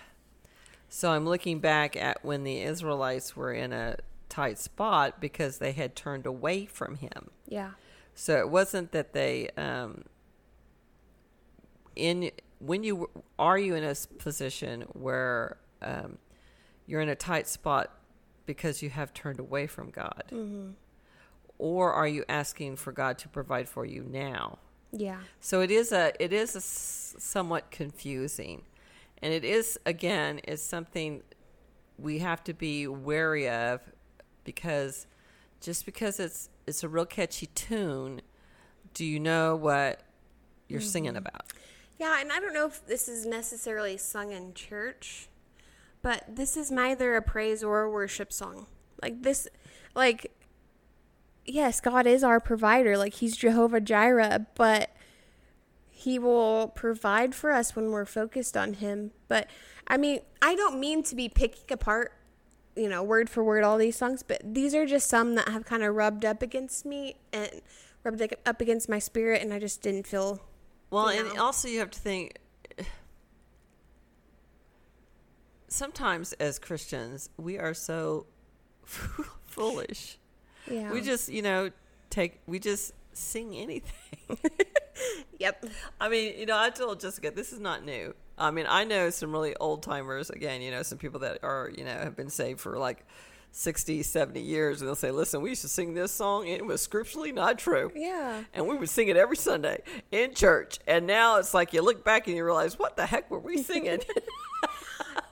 So 0.94 1.12
I'm 1.12 1.24
looking 1.24 1.58
back 1.58 1.96
at 1.96 2.22
when 2.22 2.44
the 2.44 2.60
Israelites 2.60 3.34
were 3.34 3.50
in 3.50 3.72
a 3.72 3.96
tight 4.28 4.58
spot 4.58 5.22
because 5.22 5.56
they 5.56 5.72
had 5.72 5.96
turned 5.96 6.26
away 6.26 6.66
from 6.66 6.96
Him. 6.96 7.30
Yeah. 7.48 7.70
So 8.14 8.38
it 8.38 8.48
wasn't 8.50 8.92
that 8.92 9.12
they 9.12 9.48
um 9.56 10.04
in 11.96 12.30
when 12.58 12.82
you 12.84 13.10
are 13.38 13.58
you 13.58 13.74
in 13.74 13.84
a 13.84 13.94
position 14.18 14.82
where 14.92 15.56
um 15.82 16.18
you're 16.86 17.00
in 17.00 17.08
a 17.08 17.14
tight 17.16 17.46
spot 17.46 17.90
because 18.46 18.82
you 18.82 18.90
have 18.90 19.14
turned 19.14 19.38
away 19.38 19.66
from 19.66 19.90
God. 19.90 20.24
Or 21.58 21.92
are 21.92 22.08
you 22.08 22.24
asking 22.28 22.76
for 22.76 22.90
God 22.92 23.18
to 23.18 23.28
provide 23.28 23.68
for 23.68 23.84
you 23.86 24.02
now? 24.02 24.58
Yeah. 24.90 25.20
So 25.40 25.60
it 25.60 25.70
is 25.70 25.92
a 25.92 26.12
it 26.20 26.32
is 26.32 26.54
a 26.54 26.58
s- 26.58 27.14
somewhat 27.18 27.70
confusing, 27.70 28.62
and 29.22 29.32
it 29.32 29.44
is 29.44 29.78
again 29.86 30.38
is 30.40 30.60
something 30.62 31.22
we 31.98 32.18
have 32.18 32.42
to 32.44 32.52
be 32.52 32.86
wary 32.88 33.48
of 33.48 33.80
because 34.44 35.06
just 35.60 35.86
because 35.86 36.18
it's 36.18 36.48
it's 36.66 36.82
a 36.82 36.88
real 36.88 37.06
catchy 37.06 37.46
tune, 37.46 38.22
do 38.94 39.04
you 39.04 39.18
know 39.18 39.56
what 39.56 40.00
you're 40.68 40.80
singing 40.80 41.12
mm-hmm. 41.12 41.18
about? 41.18 41.52
Yeah, 41.98 42.20
and 42.20 42.32
I 42.32 42.40
don't 42.40 42.54
know 42.54 42.66
if 42.66 42.84
this 42.86 43.08
is 43.08 43.26
necessarily 43.26 43.96
sung 43.96 44.32
in 44.32 44.54
church, 44.54 45.28
but 46.02 46.24
this 46.28 46.56
is 46.56 46.70
neither 46.70 47.14
a 47.14 47.22
praise 47.22 47.62
or 47.62 47.82
a 47.82 47.90
worship 47.90 48.32
song. 48.32 48.66
Like 49.00 49.22
this, 49.22 49.48
like, 49.94 50.32
yes, 51.44 51.80
God 51.80 52.06
is 52.06 52.24
our 52.24 52.40
provider. 52.40 52.98
Like 52.98 53.14
He's 53.14 53.36
Jehovah 53.36 53.80
Jireh, 53.80 54.46
but 54.54 54.90
He 55.90 56.18
will 56.18 56.68
provide 56.68 57.34
for 57.34 57.52
us 57.52 57.76
when 57.76 57.90
we're 57.90 58.04
focused 58.04 58.56
on 58.56 58.74
Him. 58.74 59.12
But 59.28 59.48
I 59.86 59.96
mean, 59.96 60.20
I 60.40 60.54
don't 60.54 60.80
mean 60.80 61.02
to 61.04 61.14
be 61.14 61.28
picking 61.28 61.70
apart, 61.70 62.12
you 62.76 62.88
know, 62.88 63.02
word 63.02 63.28
for 63.28 63.44
word 63.44 63.64
all 63.64 63.78
these 63.78 63.96
songs, 63.96 64.22
but 64.22 64.40
these 64.42 64.74
are 64.74 64.86
just 64.86 65.08
some 65.08 65.34
that 65.34 65.48
have 65.48 65.64
kind 65.64 65.82
of 65.82 65.94
rubbed 65.94 66.24
up 66.24 66.42
against 66.42 66.86
me 66.86 67.16
and 67.32 67.62
rubbed 68.04 68.22
up 68.46 68.60
against 68.60 68.88
my 68.88 68.98
spirit, 68.98 69.42
and 69.42 69.52
I 69.52 69.58
just 69.58 69.82
didn't 69.82 70.06
feel. 70.06 70.40
Well, 70.90 71.12
you 71.12 71.26
and 71.26 71.38
also 71.38 71.68
you 71.68 71.78
have 71.78 71.90
to 71.90 71.98
think 71.98 72.38
sometimes 75.68 76.32
as 76.34 76.58
Christians, 76.58 77.30
we 77.36 77.58
are 77.58 77.74
so 77.74 78.26
foolish. 78.84 80.18
Yeah. 80.70 80.92
We 80.92 81.00
just, 81.00 81.28
you 81.28 81.42
know, 81.42 81.70
take 82.10 82.40
we 82.46 82.58
just 82.58 82.92
sing 83.12 83.54
anything. 83.54 83.92
Yep. 85.38 85.66
I 86.00 86.08
mean, 86.08 86.38
you 86.38 86.46
know, 86.46 86.56
I 86.56 86.70
told 86.70 87.00
Jessica 87.00 87.32
this 87.32 87.52
is 87.52 87.58
not 87.58 87.84
new. 87.84 88.14
I 88.38 88.50
mean, 88.50 88.66
I 88.68 88.84
know 88.84 89.10
some 89.10 89.32
really 89.32 89.54
old 89.56 89.82
timers 89.82 90.30
again, 90.30 90.62
you 90.62 90.70
know, 90.70 90.82
some 90.82 90.98
people 90.98 91.20
that 91.20 91.38
are, 91.42 91.70
you 91.76 91.84
know, 91.84 91.90
have 91.90 92.16
been 92.16 92.30
saved 92.30 92.60
for 92.60 92.78
like 92.78 93.04
60, 93.52 94.02
70 94.02 94.40
years 94.40 94.80
and 94.80 94.88
they'll 94.88 94.94
say, 94.94 95.10
"Listen, 95.10 95.42
we 95.42 95.50
used 95.50 95.62
to 95.62 95.68
sing 95.68 95.94
this 95.94 96.10
song 96.10 96.48
and 96.48 96.56
it 96.56 96.66
was 96.66 96.80
scripturally 96.80 97.32
not 97.32 97.58
true." 97.58 97.92
Yeah. 97.94 98.44
and 98.54 98.66
we 98.66 98.76
would 98.76 98.88
sing 98.88 99.08
it 99.08 99.16
every 99.16 99.36
Sunday 99.36 99.82
in 100.10 100.34
church. 100.34 100.78
And 100.86 101.06
now 101.06 101.36
it's 101.36 101.52
like 101.52 101.72
you 101.72 101.82
look 101.82 102.04
back 102.04 102.26
and 102.26 102.36
you 102.36 102.44
realize, 102.44 102.78
what 102.78 102.96
the 102.96 103.06
heck 103.06 103.30
were 103.30 103.38
we 103.38 103.62
singing? 103.62 104.00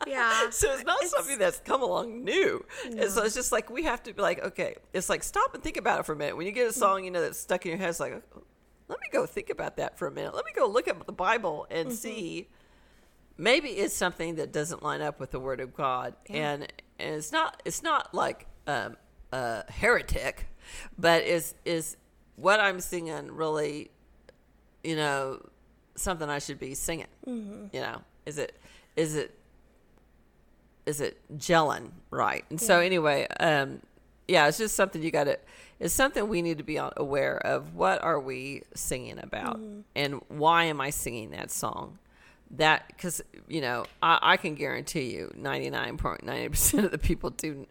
Yeah. 0.06 0.50
so 0.50 0.72
it's 0.72 0.84
not 0.84 1.02
something 1.04 1.38
that's 1.38 1.60
come 1.60 1.82
along 1.82 2.24
new. 2.24 2.64
And 2.84 3.10
so 3.10 3.22
it's 3.22 3.34
just 3.34 3.52
like 3.52 3.70
we 3.70 3.84
have 3.84 4.02
to 4.04 4.14
be 4.14 4.22
like, 4.22 4.42
okay, 4.42 4.74
it's 4.92 5.08
like 5.08 5.22
stop 5.22 5.54
and 5.54 5.62
think 5.62 5.76
about 5.76 6.00
it 6.00 6.06
for 6.06 6.12
a 6.12 6.16
minute. 6.16 6.36
When 6.36 6.46
you 6.46 6.52
get 6.52 6.66
a 6.66 6.70
mm-hmm. 6.70 6.78
song, 6.78 7.04
you 7.04 7.10
know, 7.10 7.20
that's 7.20 7.38
stuck 7.38 7.64
in 7.64 7.70
your 7.70 7.78
head, 7.78 7.90
it's 7.90 8.00
like, 8.00 8.12
oh, 8.14 8.42
let 8.88 8.98
me 8.98 9.06
go 9.12 9.26
think 9.26 9.50
about 9.50 9.76
that 9.76 9.98
for 9.98 10.08
a 10.08 10.10
minute. 10.10 10.34
Let 10.34 10.44
me 10.44 10.52
go 10.54 10.66
look 10.66 10.88
up 10.88 11.06
the 11.06 11.12
Bible 11.12 11.66
and 11.70 11.88
mm-hmm. 11.88 11.96
see. 11.96 12.48
Maybe 13.40 13.68
it's 13.70 13.94
something 13.94 14.36
that 14.36 14.52
doesn't 14.52 14.82
line 14.82 15.00
up 15.00 15.18
with 15.18 15.30
the 15.30 15.40
Word 15.40 15.60
of 15.60 15.74
God, 15.74 16.14
and 16.28 16.62
and 16.98 17.14
it's 17.16 17.32
not 17.32 17.62
it's 17.64 17.82
not 17.82 18.14
like 18.14 18.46
um, 18.66 18.96
a 19.32 19.64
heretic, 19.70 20.46
but 20.98 21.22
is 21.22 21.54
is 21.64 21.96
what 22.36 22.60
I'm 22.60 22.80
singing 22.80 23.32
really 23.32 23.90
you 24.82 24.96
know, 24.96 25.40
something 25.94 26.28
I 26.28 26.38
should 26.38 26.58
be 26.58 26.74
singing. 26.74 27.06
You 27.72 27.80
know, 27.80 28.02
is 28.26 28.38
it 28.38 28.56
is 28.96 29.14
it 29.14 29.34
is 30.86 31.00
it 31.00 31.18
gelling 31.36 31.90
right? 32.10 32.44
And 32.50 32.60
so 32.60 32.80
anyway, 32.80 33.26
um, 33.38 33.80
yeah, 34.26 34.48
it's 34.48 34.58
just 34.58 34.74
something 34.74 35.02
you 35.02 35.10
got 35.10 35.24
to. 35.24 35.38
It's 35.78 35.94
something 35.94 36.28
we 36.28 36.42
need 36.42 36.58
to 36.58 36.64
be 36.64 36.76
aware 36.76 37.38
of. 37.38 37.74
What 37.74 38.02
are 38.02 38.20
we 38.20 38.62
singing 38.74 39.18
about, 39.18 39.58
and 39.94 40.20
why 40.28 40.64
am 40.64 40.80
I 40.80 40.90
singing 40.90 41.30
that 41.30 41.50
song? 41.50 41.98
That 42.56 42.88
because 42.88 43.22
you 43.48 43.60
know 43.60 43.86
I, 44.02 44.18
I 44.20 44.36
can 44.36 44.54
guarantee 44.54 45.14
you 45.14 45.32
ninety 45.36 45.70
nine 45.70 45.96
point 45.96 46.24
ninety 46.24 46.48
percent 46.48 46.84
of 46.84 46.90
the 46.90 46.98
people 46.98 47.30
do 47.30 47.66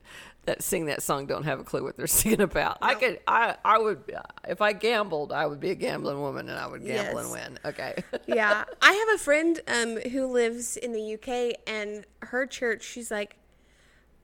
that 0.46 0.64
sing 0.64 0.86
that 0.86 1.04
song 1.04 1.26
don't 1.26 1.44
have 1.44 1.60
a 1.60 1.64
clue 1.64 1.84
what 1.84 1.98
they're 1.98 2.08
singing 2.08 2.42
about. 2.42 2.78
I 2.82 2.96
could 2.96 3.20
I 3.28 3.56
I 3.64 3.78
would 3.78 4.04
if 4.48 4.62
I 4.62 4.74
gambled 4.74 5.32
I 5.32 5.46
would 5.46 5.60
be 5.60 5.72
a 5.72 5.76
gambling 5.76 6.20
woman 6.22 6.50
and 6.50 6.58
I 6.58 6.68
would 6.68 6.86
gamble 6.86 7.20
and 7.20 7.32
win. 7.32 7.60
Okay. 7.66 7.96
yeah. 8.28 8.64
I 8.82 8.94
have 8.94 9.16
a 9.16 9.24
friend 9.24 9.60
um, 9.68 9.98
who 10.12 10.26
lives 10.26 10.78
in 10.78 10.94
the 10.94 11.14
UK, 11.14 11.60
and 11.68 12.06
her 12.22 12.46
church, 12.46 12.84
she's 12.84 13.12
like, 13.12 13.36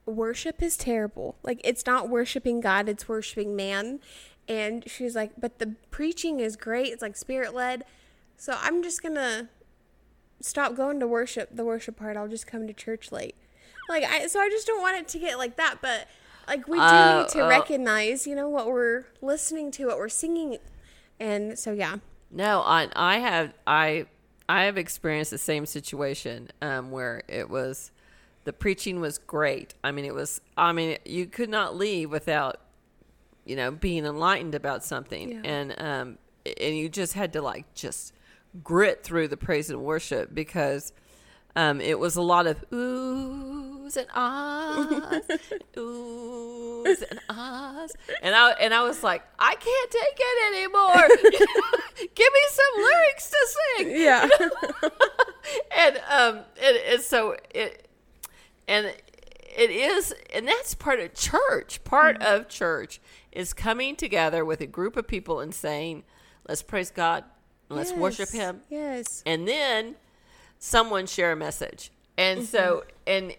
worship 0.05 0.61
is 0.61 0.77
terrible. 0.77 1.35
Like, 1.43 1.61
it's 1.63 1.85
not 1.85 2.09
worshiping 2.09 2.59
God, 2.61 2.89
it's 2.89 3.07
worshiping 3.07 3.55
man. 3.55 3.99
And 4.47 4.89
she's 4.89 5.15
like, 5.15 5.31
but 5.39 5.59
the 5.59 5.75
preaching 5.89 6.39
is 6.39 6.55
great. 6.55 6.87
It's 6.87 7.01
like 7.01 7.15
spirit 7.15 7.53
led. 7.53 7.83
So 8.37 8.55
I'm 8.59 8.83
just 8.83 9.01
to 9.01 9.49
stop 10.45 10.75
going 10.75 10.99
to 10.99 11.07
worship, 11.07 11.49
the 11.51 11.65
worship 11.65 11.97
part. 11.97 12.17
I'll 12.17 12.27
just 12.27 12.47
come 12.47 12.67
to 12.67 12.73
church 12.73 13.11
late. 13.11 13.35
Like, 13.89 14.03
I, 14.03 14.27
so 14.27 14.39
I 14.39 14.49
just 14.49 14.65
don't 14.67 14.81
want 14.81 14.97
it 14.97 15.07
to 15.09 15.19
get 15.19 15.37
like 15.37 15.57
that. 15.57 15.77
But, 15.81 16.07
like, 16.47 16.67
we 16.67 16.77
do 16.77 16.83
Oh, 16.83 17.21
need 17.21 17.29
to 17.29 17.41
oh. 17.41 17.47
recognize, 17.49 18.25
you 18.27 18.35
know, 18.35 18.49
what 18.49 18.67
we're 18.67 19.05
listening 19.21 19.71
to, 19.71 19.87
what 19.87 19.97
we're 19.97 20.09
singing. 20.09 20.57
And 21.19 21.57
so, 21.57 21.71
yeah. 21.71 21.97
No, 22.31 22.61
I 22.61 22.89
I 22.95 23.19
have 23.19 23.53
I 23.65 24.07
I 24.49 24.63
have 24.63 24.77
experienced 24.77 25.31
the 25.31 25.37
same 25.37 25.65
situation 25.65 26.49
um, 26.61 26.91
where 26.91 27.21
it 27.27 27.49
was 27.49 27.91
the 28.43 28.51
preaching 28.53 28.99
was 28.99 29.17
great. 29.19 29.73
I 29.83 29.91
mean, 29.91 30.05
it 30.05 30.13
was. 30.13 30.41
I 30.57 30.73
mean, 30.73 30.97
you 31.05 31.27
could 31.27 31.49
not 31.49 31.75
leave 31.75 32.11
without 32.11 32.59
you 33.45 33.55
know 33.55 33.71
being 33.71 34.05
enlightened 34.05 34.55
about 34.55 34.83
something, 34.83 35.31
Yeah. 35.31 35.41
and 35.45 35.81
um, 35.81 36.17
and 36.59 36.75
you 36.75 36.89
just 36.89 37.13
had 37.13 37.31
to 37.33 37.41
like 37.41 37.73
just 37.75 38.11
grit 38.63 39.03
through 39.03 39.27
the 39.27 39.37
praise 39.37 39.69
and 39.69 39.81
worship 39.81 40.33
because 40.33 40.93
um, 41.55 41.79
it 41.79 41.97
was 41.97 42.17
a 42.17 42.21
lot 42.21 42.47
of 42.47 42.69
oohs 42.69 43.95
and 43.95 44.07
ahs, 44.13 44.87
oohs 45.77 47.03
and 47.09 47.19
ahs, 47.29 47.93
and 48.21 48.35
I 48.35 48.51
and 48.59 48.73
I 48.73 48.83
was 48.83 49.03
like, 49.03 49.23
I 49.39 49.55
can't 49.55 49.91
take 49.91 50.17
it 50.17 50.53
anymore. 50.53 51.07
Give 52.15 52.33
me 52.33 52.39
some 52.49 52.83
lyrics 52.83 53.29
to 53.29 53.47
sing. 53.77 53.91
Yeah. 53.91 54.27
and 55.77 55.97
um, 56.09 56.39
and, 56.61 56.77
and 56.91 57.01
so 57.01 57.37
it, 57.53 57.87
and 58.67 58.87
it 58.87 59.69
is, 59.69 60.13
and 60.33 60.45
that's 60.45 60.75
part 60.75 60.99
of 60.99 61.13
church. 61.13 61.81
Part 61.85 62.21
of 62.21 62.49
church 62.49 62.99
is 63.31 63.53
coming 63.53 63.95
together 63.95 64.43
with 64.43 64.59
a 64.59 64.67
group 64.67 64.97
of 64.97 65.07
people 65.07 65.39
and 65.39 65.55
saying, 65.55 66.03
"Let's 66.49 66.63
praise 66.63 66.91
God, 66.91 67.23
and 67.69 67.77
let's 67.77 67.93
worship 67.93 68.29
Him." 68.29 68.61
Yes. 68.69 69.23
and 69.25 69.47
then 69.47 69.95
someone 70.59 71.05
share 71.05 71.31
a 71.31 71.35
message 71.35 71.91
and 72.17 72.43
so 72.45 72.83
mm-hmm. 72.85 72.89
and 73.07 73.35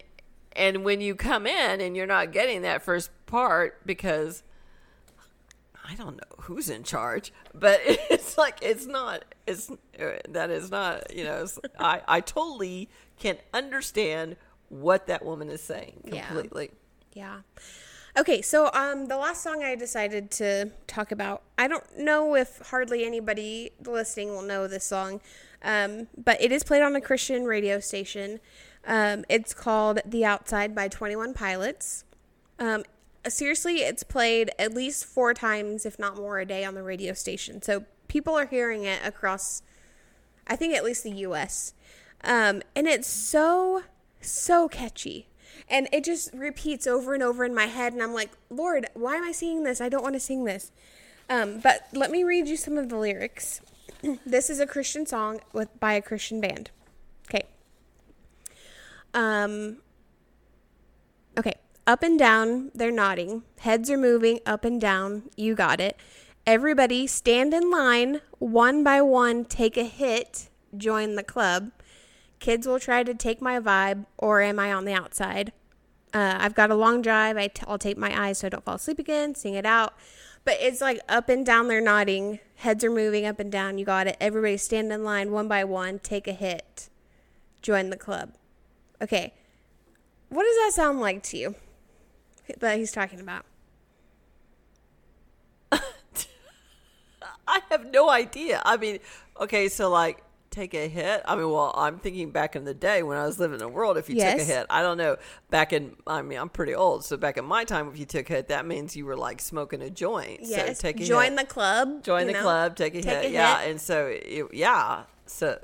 and 0.55 0.83
when 0.85 1.01
you 1.01 1.15
come 1.15 1.45
in 1.47 1.81
and 1.81 1.95
you're 1.95 2.07
not 2.07 2.31
getting 2.31 2.61
that 2.61 2.81
first 2.83 3.09
part 3.25 3.85
because 3.85 4.43
i 5.85 5.95
don't 5.95 6.15
know 6.17 6.35
who's 6.43 6.69
in 6.69 6.83
charge 6.83 7.33
but 7.53 7.79
it's 7.85 8.37
like 8.37 8.57
it's 8.61 8.85
not 8.85 9.25
it's 9.45 9.69
uh, 9.99 10.11
that 10.29 10.49
is 10.49 10.69
not 10.71 11.13
you 11.15 11.23
know 11.23 11.41
it's, 11.43 11.59
i 11.79 12.01
i 12.07 12.21
totally 12.21 12.89
can 13.19 13.37
understand 13.53 14.35
what 14.69 15.07
that 15.07 15.25
woman 15.25 15.49
is 15.49 15.61
saying 15.61 16.01
Yeah. 16.05 16.25
completely 16.27 16.71
Yeah. 17.13 17.39
Okay, 18.17 18.41
so 18.41 18.71
um, 18.73 19.09
the 19.09 19.17
last 19.17 19.43
song 19.43 19.63
I 19.63 19.75
decided 19.75 20.31
to 20.31 20.71
talk 20.87 21.11
about, 21.11 21.43
I 21.55 21.67
don't 21.67 21.99
know 21.99 22.35
if 22.35 22.57
hardly 22.69 23.05
anybody 23.05 23.73
listening 23.85 24.29
will 24.29 24.41
know 24.41 24.67
this 24.67 24.85
song, 24.85 25.21
um, 25.61 26.07
but 26.17 26.41
it 26.41 26.51
is 26.51 26.63
played 26.63 26.81
on 26.81 26.95
a 26.95 27.01
Christian 27.01 27.45
radio 27.45 27.79
station. 27.79 28.39
Um, 28.87 29.23
it's 29.29 29.53
called 29.53 29.99
"The 30.03 30.25
Outside" 30.25 30.73
by 30.73 30.87
Twenty 30.87 31.15
One 31.15 31.35
Pilots. 31.35 32.05
Um, 32.57 32.85
seriously, 33.27 33.81
it's 33.81 34.01
played 34.01 34.49
at 34.57 34.73
least 34.73 35.05
four 35.05 35.35
times, 35.35 35.85
if 35.85 35.99
not 35.99 36.17
more, 36.17 36.39
a 36.39 36.45
day 36.45 36.65
on 36.65 36.73
the 36.73 36.81
radio 36.81 37.13
station. 37.13 37.61
So 37.61 37.85
people 38.07 38.33
are 38.33 38.47
hearing 38.47 38.83
it 38.83 38.99
across, 39.05 39.61
I 40.47 40.55
think, 40.55 40.73
at 40.73 40.83
least 40.83 41.03
the 41.03 41.11
U.S. 41.11 41.75
Um, 42.23 42.63
and 42.75 42.87
it's 42.87 43.07
so 43.07 43.83
so 44.21 44.67
catchy. 44.67 45.27
And 45.69 45.87
it 45.91 46.03
just 46.03 46.33
repeats 46.33 46.87
over 46.87 47.13
and 47.13 47.23
over 47.23 47.43
in 47.43 47.53
my 47.53 47.65
head. 47.65 47.93
And 47.93 48.01
I'm 48.01 48.13
like, 48.13 48.31
Lord, 48.49 48.87
why 48.93 49.15
am 49.15 49.23
I 49.23 49.31
singing 49.31 49.63
this? 49.63 49.81
I 49.81 49.89
don't 49.89 50.03
want 50.03 50.15
to 50.15 50.19
sing 50.19 50.45
this. 50.45 50.71
Um, 51.29 51.59
but 51.59 51.87
let 51.93 52.11
me 52.11 52.23
read 52.23 52.47
you 52.47 52.57
some 52.57 52.77
of 52.77 52.89
the 52.89 52.97
lyrics. 52.97 53.61
this 54.25 54.49
is 54.49 54.59
a 54.59 54.67
Christian 54.67 55.05
song 55.05 55.41
with 55.53 55.77
by 55.79 55.93
a 55.93 56.01
Christian 56.01 56.39
band. 56.39 56.71
Okay. 57.29 57.45
Um, 59.13 59.77
okay. 61.37 61.55
Up 61.85 62.03
and 62.03 62.19
down, 62.19 62.71
they're 62.75 62.91
nodding. 62.91 63.43
Heads 63.59 63.89
are 63.89 63.97
moving 63.97 64.39
up 64.45 64.65
and 64.65 64.79
down. 64.79 65.23
You 65.35 65.55
got 65.55 65.79
it. 65.79 65.97
Everybody 66.45 67.07
stand 67.07 67.53
in 67.53 67.69
line. 67.69 68.21
One 68.39 68.83
by 68.83 69.01
one, 69.01 69.45
take 69.45 69.77
a 69.77 69.83
hit. 69.83 70.49
Join 70.75 71.15
the 71.15 71.23
club. 71.23 71.71
Kids 72.39 72.67
will 72.67 72.79
try 72.79 73.03
to 73.03 73.13
take 73.13 73.41
my 73.41 73.59
vibe, 73.59 74.05
or 74.17 74.41
am 74.41 74.59
I 74.59 74.71
on 74.71 74.85
the 74.85 74.93
outside? 74.93 75.51
Uh, 76.13 76.37
I've 76.39 76.55
got 76.55 76.71
a 76.71 76.75
long 76.75 77.01
drive. 77.01 77.37
I 77.37 77.47
t- 77.47 77.63
I'll 77.67 77.77
tape 77.77 77.97
my 77.97 78.27
eyes 78.27 78.39
so 78.39 78.47
I 78.47 78.49
don't 78.49 78.63
fall 78.63 78.75
asleep 78.75 78.99
again. 78.99 79.35
Sing 79.35 79.55
it 79.55 79.65
out. 79.65 79.93
But 80.45 80.57
it's 80.61 80.79
like 80.79 80.99
up 81.09 81.29
and 81.29 81.45
down. 81.45 81.67
They're 81.67 81.81
nodding. 81.81 82.39
Heads 82.55 82.83
are 82.83 82.89
moving 82.89 83.25
up 83.25 83.39
and 83.39 83.51
down. 83.51 83.77
You 83.77 83.85
got 83.85 84.07
it. 84.07 84.15
Everybody 84.21 84.57
stand 84.57 84.91
in 84.91 85.03
line 85.03 85.31
one 85.31 85.47
by 85.47 85.63
one. 85.63 85.99
Take 85.99 86.27
a 86.27 86.31
hit. 86.31 86.89
Join 87.61 87.89
the 87.89 87.97
club. 87.97 88.33
Okay. 89.01 89.33
What 90.29 90.43
does 90.43 90.55
that 90.55 90.71
sound 90.73 90.99
like 90.99 91.23
to 91.23 91.37
you? 91.37 91.55
That 92.59 92.77
he's 92.77 92.91
talking 92.91 93.19
about. 93.19 93.45
I 95.71 95.81
have 97.69 97.91
no 97.91 98.09
idea. 98.09 98.61
I 98.63 98.77
mean, 98.77 98.99
okay, 99.39 99.67
so 99.67 99.89
like 99.89 100.23
take 100.57 100.73
a 100.73 100.87
hit. 100.87 101.21
I 101.25 101.35
mean, 101.35 101.49
well, 101.49 101.73
I'm 101.77 101.99
thinking 101.99 102.31
back 102.31 102.55
in 102.55 102.65
the 102.65 102.73
day 102.73 103.03
when 103.03 103.17
I 103.17 103.25
was 103.25 103.39
living 103.39 103.55
in 103.55 103.59
the 103.59 103.67
world. 103.69 103.97
If 103.97 104.09
you 104.09 104.15
took 104.15 104.39
a 104.39 104.43
hit, 104.43 104.65
I 104.69 104.81
don't 104.81 104.97
know. 104.97 105.17
Back 105.49 105.71
in, 105.73 105.95
I 106.05 106.21
mean, 106.21 106.39
I'm 106.39 106.49
pretty 106.49 106.75
old, 106.75 107.05
so 107.05 107.15
back 107.17 107.37
in 107.37 107.45
my 107.45 107.63
time, 107.63 107.87
if 107.89 107.97
you 107.99 108.05
took 108.05 108.29
a 108.29 108.33
hit, 108.33 108.47
that 108.49 108.65
means 108.65 108.95
you 108.95 109.05
were 109.05 109.15
like 109.15 109.39
smoking 109.39 109.81
a 109.81 109.89
joint. 109.89 110.39
Yes. 110.43 110.77
So 110.77 110.81
take 110.81 110.99
a 110.99 111.05
Join 111.05 111.31
hit. 111.31 111.37
the 111.37 111.45
club. 111.45 112.03
join 112.03 112.27
the 112.27 112.33
know? 112.33 112.41
club, 112.41 112.75
take 112.75 112.95
a 112.95 113.01
Take 113.01 113.21
hit. 113.23 113.25
a 113.25 113.29
yeah, 113.31 113.61
hit. 113.61 113.71
and 113.71 113.81
so 113.81 114.07
it, 114.07 114.47
yeah, 114.53 115.03
so. 115.25 115.59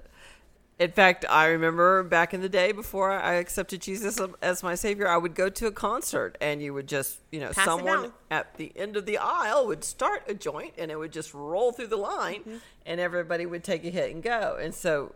In 0.79 0.91
fact, 0.91 1.23
I 1.29 1.45
remember 1.47 2.01
back 2.03 2.33
in 2.33 2.41
the 2.41 2.49
day 2.49 2.71
before 2.71 3.11
I 3.11 3.35
accepted 3.35 3.79
Jesus 3.81 4.19
as 4.41 4.63
my 4.63 4.73
savior, 4.75 5.07
I 5.07 5.17
would 5.17 5.35
go 5.35 5.47
to 5.49 5.67
a 5.67 5.71
concert 5.71 6.35
and 6.41 6.61
you 6.63 6.73
would 6.73 6.87
just, 6.87 7.19
you 7.31 7.39
know, 7.39 7.51
Pass 7.51 7.65
someone 7.65 8.11
at 8.31 8.55
the 8.57 8.71
end 8.75 8.97
of 8.97 9.05
the 9.05 9.19
aisle 9.19 9.67
would 9.67 9.83
start 9.83 10.23
a 10.27 10.33
joint 10.33 10.73
and 10.79 10.89
it 10.89 10.97
would 10.97 11.11
just 11.13 11.33
roll 11.33 11.71
through 11.71 11.87
the 11.87 11.97
line 11.97 12.41
Mm-hmm. 12.41 12.57
and 12.87 12.99
everybody 12.99 13.45
would 13.45 13.63
take 13.63 13.85
a 13.85 13.89
hit 13.89 14.11
and 14.11 14.23
go. 14.23 14.57
And 14.59 14.73
so 14.73 15.13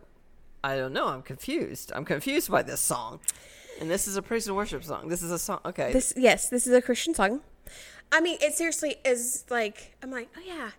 I 0.62 0.76
don't 0.76 0.92
know, 0.92 1.08
I'm 1.08 1.22
confused. 1.22 1.92
I'm 1.94 2.04
confused 2.04 2.50
by 2.50 2.62
this 2.62 2.80
song. 2.80 3.18
And 3.80 3.90
this 3.90 4.06
is 4.08 4.16
a 4.16 4.22
praise 4.22 4.46
and 4.46 4.56
worship 4.56 4.84
song. 4.84 5.08
This 5.08 5.22
is 5.22 5.30
a 5.32 5.38
song. 5.38 5.60
Okay. 5.66 5.92
This 5.92 6.12
yes, 6.16 6.48
this 6.48 6.66
is 6.66 6.72
a 6.72 6.80
Christian 6.82 7.14
song. 7.14 7.40
I 8.10 8.20
mean, 8.20 8.38
it 8.40 8.54
seriously 8.54 8.96
is 9.04 9.44
like 9.50 9.96
I'm 10.02 10.10
like, 10.10 10.28
oh 10.36 10.40
yeah, 10.46 10.70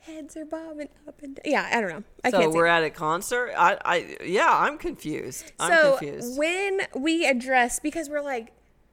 heads 0.00 0.36
are 0.36 0.44
bobbing 0.44 0.88
up 1.06 1.22
and 1.22 1.36
down. 1.36 1.42
Yeah, 1.44 1.68
I 1.72 1.80
don't 1.80 1.90
know. 1.90 2.04
I 2.24 2.30
so 2.30 2.50
we're 2.50 2.66
at 2.66 2.82
a 2.82 2.90
concert. 2.90 3.52
I, 3.56 3.78
I, 3.84 4.16
yeah, 4.24 4.48
I'm 4.50 4.78
confused. 4.78 5.52
I'm 5.58 5.72
so 5.72 5.96
confused. 5.98 6.38
when 6.38 6.82
we 6.94 7.26
address 7.26 7.80
because 7.80 8.08
we're 8.08 8.22
like, 8.22 8.52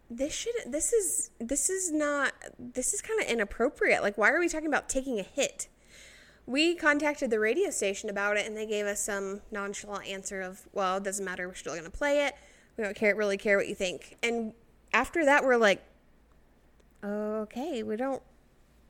this 0.09 0.33
should 0.33 0.53
this 0.67 0.93
is 0.93 1.31
this 1.39 1.69
is 1.69 1.91
not 1.91 2.33
this 2.59 2.93
is 2.93 3.01
kind 3.01 3.21
of 3.21 3.27
inappropriate. 3.27 4.01
Like, 4.01 4.17
why 4.17 4.29
are 4.29 4.39
we 4.39 4.47
talking 4.47 4.67
about 4.67 4.87
taking 4.87 5.19
a 5.19 5.23
hit? 5.23 5.67
We 6.45 6.75
contacted 6.75 7.31
the 7.31 7.39
radio 7.39 7.71
station 7.71 8.09
about 8.09 8.37
it, 8.37 8.45
and 8.45 8.55
they 8.55 8.67
gave 8.67 8.85
us 8.85 9.03
some 9.03 9.41
nonchalant 9.51 10.07
answer 10.07 10.41
of, 10.41 10.67
"Well, 10.73 10.97
it 10.97 11.03
doesn't 11.03 11.25
matter. 11.25 11.47
We're 11.47 11.55
still 11.55 11.73
going 11.73 11.85
to 11.85 11.89
play 11.89 12.25
it. 12.25 12.35
We 12.77 12.83
don't 12.83 12.95
care 12.95 13.15
really 13.15 13.37
care 13.37 13.57
what 13.57 13.67
you 13.67 13.73
think." 13.73 14.17
And 14.21 14.53
after 14.93 15.25
that, 15.25 15.43
we're 15.43 15.57
like, 15.57 15.83
"Okay, 17.03 17.81
we 17.81 17.95
don't 17.95 18.21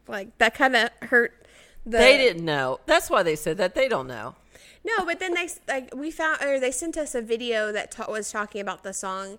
like 0.08 0.38
that." 0.40 0.54
Kind 0.54 0.76
of 0.76 0.90
hurt. 1.04 1.45
The, 1.86 1.98
they 1.98 2.18
didn't 2.18 2.44
know. 2.46 2.80
That's 2.86 3.10
why 3.10 3.24
they 3.24 3.36
said 3.36 3.58
that. 3.58 3.76
They 3.76 3.88
don't 3.88 4.08
know. 4.08 4.36
no, 4.84 5.06
but 5.06 5.20
then 5.20 5.34
they 5.34 5.48
like 5.68 5.94
we 5.96 6.12
found 6.12 6.42
or 6.44 6.60
they 6.60 6.72
sent 6.72 6.98
us 6.98 7.14
a 7.16 7.22
video 7.22 7.72
that 7.72 7.92
ta- 7.92 8.10
was 8.10 8.32
talking 8.32 8.62
about 8.62 8.84
the 8.84 8.94
song, 8.94 9.38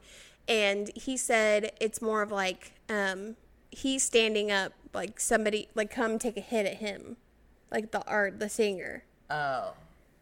and 0.49 0.91
he 0.95 1.17
said 1.17 1.73
it's 1.81 2.01
more 2.01 2.23
of 2.23 2.31
like 2.31 2.73
um 2.89 3.37
he's 3.71 4.03
standing 4.05 4.51
up 4.51 4.73
like 4.95 5.19
somebody 5.21 5.69
like 5.75 5.91
come 5.91 6.19
take 6.19 6.37
a 6.37 6.41
hit 6.41 6.67
at 6.67 6.77
him, 6.77 7.17
like 7.71 7.91
the 7.91 8.05
art 8.07 8.39
the 8.41 8.49
singer 8.49 9.05
Oh, 9.29 9.73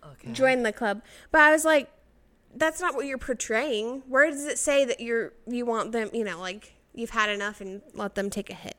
okay. 0.04 0.32
join 0.32 0.62
the 0.62 0.72
club. 0.72 1.02
But 1.30 1.42
I 1.42 1.52
was 1.52 1.64
like, 1.66 1.90
that's 2.56 2.80
not 2.80 2.94
what 2.94 3.04
you're 3.06 3.18
portraying. 3.18 4.02
Where 4.08 4.30
does 4.30 4.44
it 4.46 4.58
say 4.58 4.84
that 4.87 4.98
you're 5.00 5.32
you 5.46 5.66
want 5.66 5.92
them? 5.92 6.08
You 6.14 6.24
know, 6.24 6.40
like 6.40 6.72
you've 6.94 7.10
had 7.10 7.28
enough 7.28 7.60
and 7.60 7.82
let 7.92 8.14
them 8.14 8.30
take 8.30 8.48
a 8.48 8.54
hit. 8.54 8.76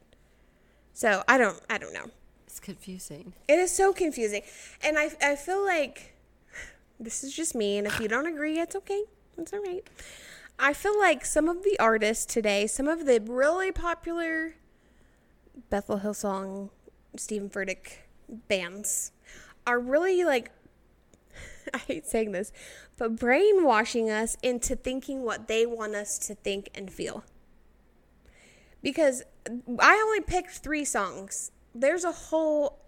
So 0.93 1.23
I 1.27 1.38
don't 1.38 1.62
I 1.69 1.77
don't 1.77 1.93
know. 1.93 2.10
It's 2.56 2.62
confusing. 2.62 3.34
It 3.50 3.60
is 3.60 3.70
so 3.70 3.91
confusing. 3.91 4.41
And 4.82 4.98
I, 4.98 5.10
I 5.22 5.36
feel 5.36 5.65
like 5.65 6.15
this 6.98 7.22
is 7.22 7.36
just 7.36 7.54
me. 7.54 7.78
And 7.78 7.86
if 7.86 8.00
you 8.00 8.08
don't 8.08 8.28
agree, 8.28 8.62
it's 8.62 8.78
okay. 8.78 9.04
It's 9.38 9.52
all 9.52 9.62
right. 9.62 9.86
I 10.58 10.72
feel 10.72 10.98
like 10.98 11.26
some 11.26 11.50
of 11.50 11.65
the 11.65 11.78
artists 11.80 12.26
today, 12.26 12.65
some 12.65 12.88
of 12.88 13.06
the 13.06 13.20
really 13.20 13.74
popular 13.74 14.56
Bethel 15.70 16.00
Hillsong, 16.00 16.70
Steven 17.18 17.50
Furtick 17.50 17.98
bands, 18.48 19.12
are 19.68 19.78
really 19.78 20.24
like, 20.24 20.50
I 21.74 21.80
hate 21.80 22.08
saying 22.08 22.32
this, 22.32 22.54
but 22.98 23.18
brainwashing 23.18 24.10
us 24.10 24.38
into 24.41 24.78
thinking 24.78 25.24
what 25.24 25.50
they 25.50 25.65
want 25.65 25.94
us 25.94 26.18
to 26.20 26.36
think 26.36 26.70
and 26.74 26.89
feel 26.89 27.26
because 28.82 29.24
I 29.80 30.02
only 30.06 30.22
picked 30.22 30.52
three 30.52 30.86
songs. 30.86 31.52
There's 31.76 32.04
a 32.04 32.12
whole 32.12 32.80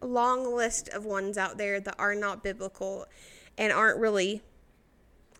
long 0.00 0.54
list 0.54 0.88
of 0.88 1.04
ones 1.04 1.38
out 1.38 1.58
there 1.58 1.78
that 1.80 1.94
are 1.98 2.14
not 2.14 2.42
biblical 2.42 3.06
and 3.56 3.72
aren't 3.72 3.98
really 3.98 4.42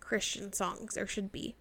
Christian 0.01 0.53
songs 0.53 0.97
or 0.97 1.07
should 1.07 1.33
be. 1.33 1.57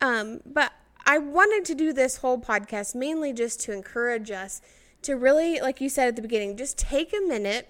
Um, 0.00 0.40
but 0.46 0.72
I 1.06 1.18
wanted 1.18 1.64
to 1.66 1.74
do 1.74 1.92
this 1.92 2.18
whole 2.18 2.38
podcast 2.38 2.94
mainly 2.94 3.32
just 3.32 3.60
to 3.62 3.72
encourage 3.72 4.30
us 4.30 4.62
to 5.02 5.16
really, 5.16 5.60
like 5.60 5.80
you 5.80 5.88
said 5.88 6.08
at 6.08 6.16
the 6.16 6.22
beginning, 6.22 6.56
just 6.56 6.78
take 6.78 7.12
a 7.12 7.20
minute, 7.20 7.68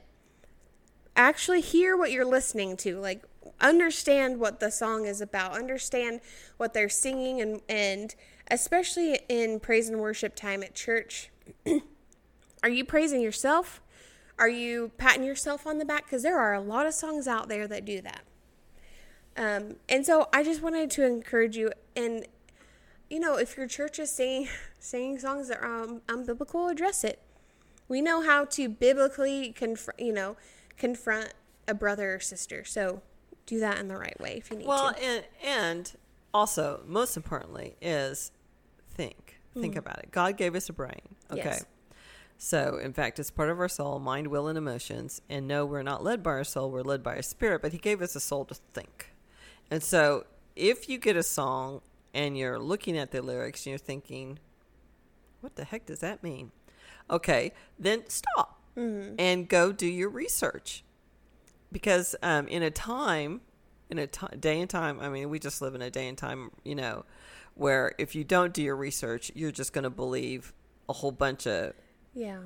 actually 1.16 1.60
hear 1.60 1.96
what 1.96 2.12
you're 2.12 2.24
listening 2.24 2.76
to, 2.78 2.98
like 3.00 3.24
understand 3.60 4.38
what 4.38 4.60
the 4.60 4.70
song 4.70 5.06
is 5.06 5.20
about, 5.20 5.52
understand 5.52 6.20
what 6.56 6.74
they're 6.74 6.88
singing, 6.88 7.40
and 7.40 7.60
and 7.68 8.14
especially 8.50 9.18
in 9.28 9.58
praise 9.58 9.88
and 9.88 9.98
worship 9.98 10.36
time 10.36 10.62
at 10.62 10.74
church. 10.74 11.30
Are 12.64 12.70
you 12.70 12.82
praising 12.82 13.20
yourself? 13.20 13.82
Are 14.38 14.48
you 14.48 14.90
patting 14.96 15.22
yourself 15.22 15.66
on 15.66 15.76
the 15.76 15.84
back? 15.84 16.06
Because 16.06 16.22
there 16.22 16.38
are 16.38 16.54
a 16.54 16.60
lot 16.60 16.86
of 16.86 16.94
songs 16.94 17.28
out 17.28 17.48
there 17.50 17.68
that 17.68 17.84
do 17.84 18.00
that. 18.00 18.22
Um, 19.36 19.76
and 19.86 20.06
so 20.06 20.28
I 20.32 20.42
just 20.42 20.62
wanted 20.62 20.90
to 20.92 21.04
encourage 21.04 21.58
you. 21.58 21.70
And 21.94 22.26
you 23.10 23.20
know, 23.20 23.36
if 23.36 23.58
your 23.58 23.68
church 23.68 23.98
is 23.98 24.10
singing 24.10 24.48
singing 24.78 25.18
songs 25.18 25.48
that 25.48 25.60
are 25.62 25.84
um, 25.84 26.00
unbiblical, 26.08 26.72
address 26.72 27.04
it. 27.04 27.20
We 27.86 28.00
know 28.00 28.22
how 28.22 28.46
to 28.46 28.70
biblically 28.70 29.52
confront, 29.52 30.00
you 30.00 30.12
know, 30.12 30.36
confront 30.78 31.34
a 31.68 31.74
brother 31.74 32.14
or 32.14 32.20
sister. 32.20 32.64
So 32.64 33.02
do 33.44 33.60
that 33.60 33.78
in 33.78 33.88
the 33.88 33.96
right 33.98 34.18
way 34.18 34.36
if 34.38 34.50
you 34.50 34.56
need 34.56 34.66
Well, 34.66 34.94
to. 34.94 35.00
Well, 35.00 35.16
and 35.16 35.24
and 35.44 35.92
also 36.32 36.80
most 36.86 37.18
importantly 37.18 37.76
is 37.82 38.32
think. 38.90 39.38
Think 39.54 39.76
about 39.76 39.98
it. 39.98 40.10
God 40.10 40.36
gave 40.36 40.56
us 40.56 40.68
a 40.68 40.72
brain. 40.72 41.00
Okay. 41.30 41.40
Mm-hmm. 41.40 41.48
Yes. 41.48 41.64
So, 42.36 42.78
in 42.82 42.92
fact, 42.92 43.18
it's 43.18 43.30
part 43.30 43.48
of 43.48 43.58
our 43.60 43.68
soul, 43.68 43.98
mind, 43.98 44.26
will, 44.26 44.48
and 44.48 44.58
emotions. 44.58 45.22
And 45.30 45.46
no, 45.48 45.64
we're 45.64 45.82
not 45.82 46.04
led 46.04 46.22
by 46.22 46.32
our 46.32 46.44
soul, 46.44 46.70
we're 46.70 46.82
led 46.82 47.02
by 47.02 47.16
our 47.16 47.22
spirit, 47.22 47.62
but 47.62 47.72
He 47.72 47.78
gave 47.78 48.02
us 48.02 48.14
a 48.14 48.20
soul 48.20 48.44
to 48.46 48.54
think. 48.74 49.12
And 49.70 49.82
so, 49.82 50.26
if 50.56 50.88
you 50.88 50.98
get 50.98 51.16
a 51.16 51.22
song 51.22 51.80
and 52.12 52.36
you're 52.36 52.58
looking 52.58 52.98
at 52.98 53.12
the 53.12 53.22
lyrics 53.22 53.64
and 53.64 53.70
you're 53.70 53.78
thinking, 53.78 54.38
what 55.40 55.56
the 55.56 55.64
heck 55.64 55.86
does 55.86 56.00
that 56.00 56.22
mean? 56.22 56.52
Okay, 57.10 57.52
then 57.78 58.04
stop 58.08 58.60
Mm-hmm. 58.76 59.14
and 59.20 59.48
go 59.48 59.70
do 59.70 59.86
your 59.86 60.08
research. 60.08 60.82
Because 61.70 62.16
um, 62.24 62.48
in 62.48 62.64
a 62.64 62.72
time, 62.72 63.40
in 63.88 63.98
a 64.00 64.08
day 64.08 64.60
and 64.60 64.68
time, 64.68 64.98
I 65.00 65.08
mean, 65.08 65.30
we 65.30 65.38
just 65.38 65.62
live 65.62 65.76
in 65.76 65.82
a 65.82 65.90
day 65.90 66.08
and 66.08 66.18
time, 66.18 66.50
you 66.64 66.74
know, 66.74 67.04
where 67.54 67.92
if 67.98 68.16
you 68.16 68.24
don't 68.24 68.52
do 68.52 68.62
your 68.62 68.74
research, 68.74 69.30
you're 69.34 69.52
just 69.52 69.72
going 69.72 69.84
to 69.84 69.90
believe 69.90 70.52
a 70.88 70.92
whole 70.92 71.12
bunch 71.12 71.46
of 71.46 71.72
yeah. 72.14 72.38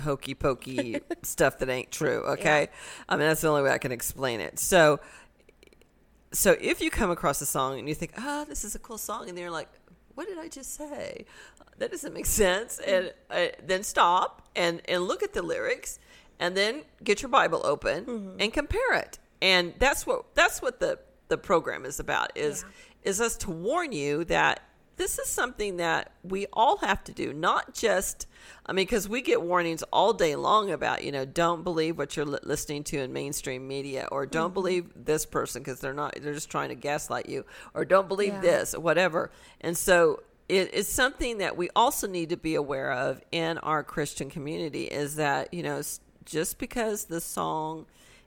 hokey 0.00 0.34
pokey 0.34 1.00
stuff 1.22 1.58
that 1.58 1.68
ain't 1.68 1.90
true. 1.90 2.22
Okay, 2.24 2.68
I 3.08 3.16
mean 3.16 3.26
that's 3.26 3.40
the 3.40 3.48
only 3.48 3.62
way 3.62 3.70
I 3.70 3.78
can 3.78 3.92
explain 3.92 4.40
it. 4.40 4.58
So, 4.58 5.00
so 6.32 6.56
if 6.60 6.80
you 6.80 6.90
come 6.90 7.10
across 7.10 7.40
a 7.40 7.46
song 7.46 7.78
and 7.78 7.88
you 7.88 7.94
think, 7.94 8.12
"Ah, 8.16 8.44
this 8.48 8.64
is 8.64 8.74
a 8.74 8.78
cool 8.78 8.98
song," 8.98 9.28
and 9.28 9.38
you're 9.38 9.50
like, 9.50 9.68
"What 10.14 10.28
did 10.28 10.38
I 10.38 10.48
just 10.48 10.74
say? 10.74 11.24
That 11.78 11.90
doesn't 11.90 12.12
make 12.14 12.26
sense," 12.26 12.78
and 12.78 13.12
uh, 13.30 13.46
then 13.64 13.82
stop 13.82 14.48
and 14.54 14.80
and 14.88 15.02
look 15.04 15.22
at 15.22 15.32
the 15.32 15.42
lyrics, 15.42 15.98
and 16.38 16.56
then 16.56 16.82
get 17.02 17.22
your 17.22 17.30
Bible 17.30 17.62
open 17.64 18.36
and 18.38 18.52
compare 18.52 18.94
it. 18.94 19.18
And 19.42 19.74
that's 19.78 20.06
what 20.06 20.34
that's 20.34 20.62
what 20.62 20.80
the 20.80 20.98
the 21.28 21.38
program 21.38 21.84
is 21.84 21.98
about 22.00 22.36
is 22.36 22.64
is 23.02 23.20
us 23.20 23.36
to 23.36 23.50
warn 23.50 23.92
you 23.92 24.24
that 24.24 24.62
this 24.96 25.18
is 25.18 25.28
something 25.28 25.78
that 25.78 26.12
we 26.22 26.46
all 26.52 26.76
have 26.78 27.02
to 27.04 27.12
do, 27.12 27.32
not 27.32 27.74
just, 27.74 28.26
I 28.64 28.72
mean, 28.72 28.84
because 28.84 29.08
we 29.08 29.22
get 29.22 29.42
warnings 29.42 29.82
all 29.92 30.12
day 30.12 30.36
long 30.36 30.70
about, 30.70 31.02
you 31.02 31.10
know, 31.10 31.24
don't 31.24 31.64
believe 31.64 31.98
what 31.98 32.16
you're 32.16 32.26
listening 32.26 32.84
to 32.84 32.98
in 32.98 33.12
mainstream 33.12 33.66
media, 33.66 34.08
or 34.12 34.26
don't 34.26 34.46
mm-hmm. 34.48 34.54
believe 34.54 34.90
this 34.94 35.26
person 35.26 35.62
because 35.62 35.80
they're 35.80 35.94
not, 35.94 36.14
they're 36.20 36.34
just 36.34 36.50
trying 36.50 36.68
to 36.68 36.74
gaslight 36.74 37.28
you, 37.28 37.44
or 37.74 37.84
don't 37.84 38.08
believe 38.08 38.34
Yeah. 38.34 38.40
this, 38.40 38.74
or 38.74 38.80
whatever. 38.80 39.30
And 39.60 39.76
so 39.76 40.22
it 40.48 40.72
is 40.74 40.86
something 40.88 41.38
that 41.38 41.56
we 41.56 41.70
also 41.74 42.06
need 42.06 42.28
to 42.28 42.36
be 42.36 42.54
aware 42.54 42.92
of 42.92 43.20
in 43.32 43.58
our 43.58 43.82
Christian 43.82 44.30
community 44.30 44.84
is 44.84 45.16
that, 45.16 45.52
you 45.52 45.62
know, 45.62 45.82
just 46.24 46.58
because 46.58 47.06
the 47.06 47.20
song 47.20 47.86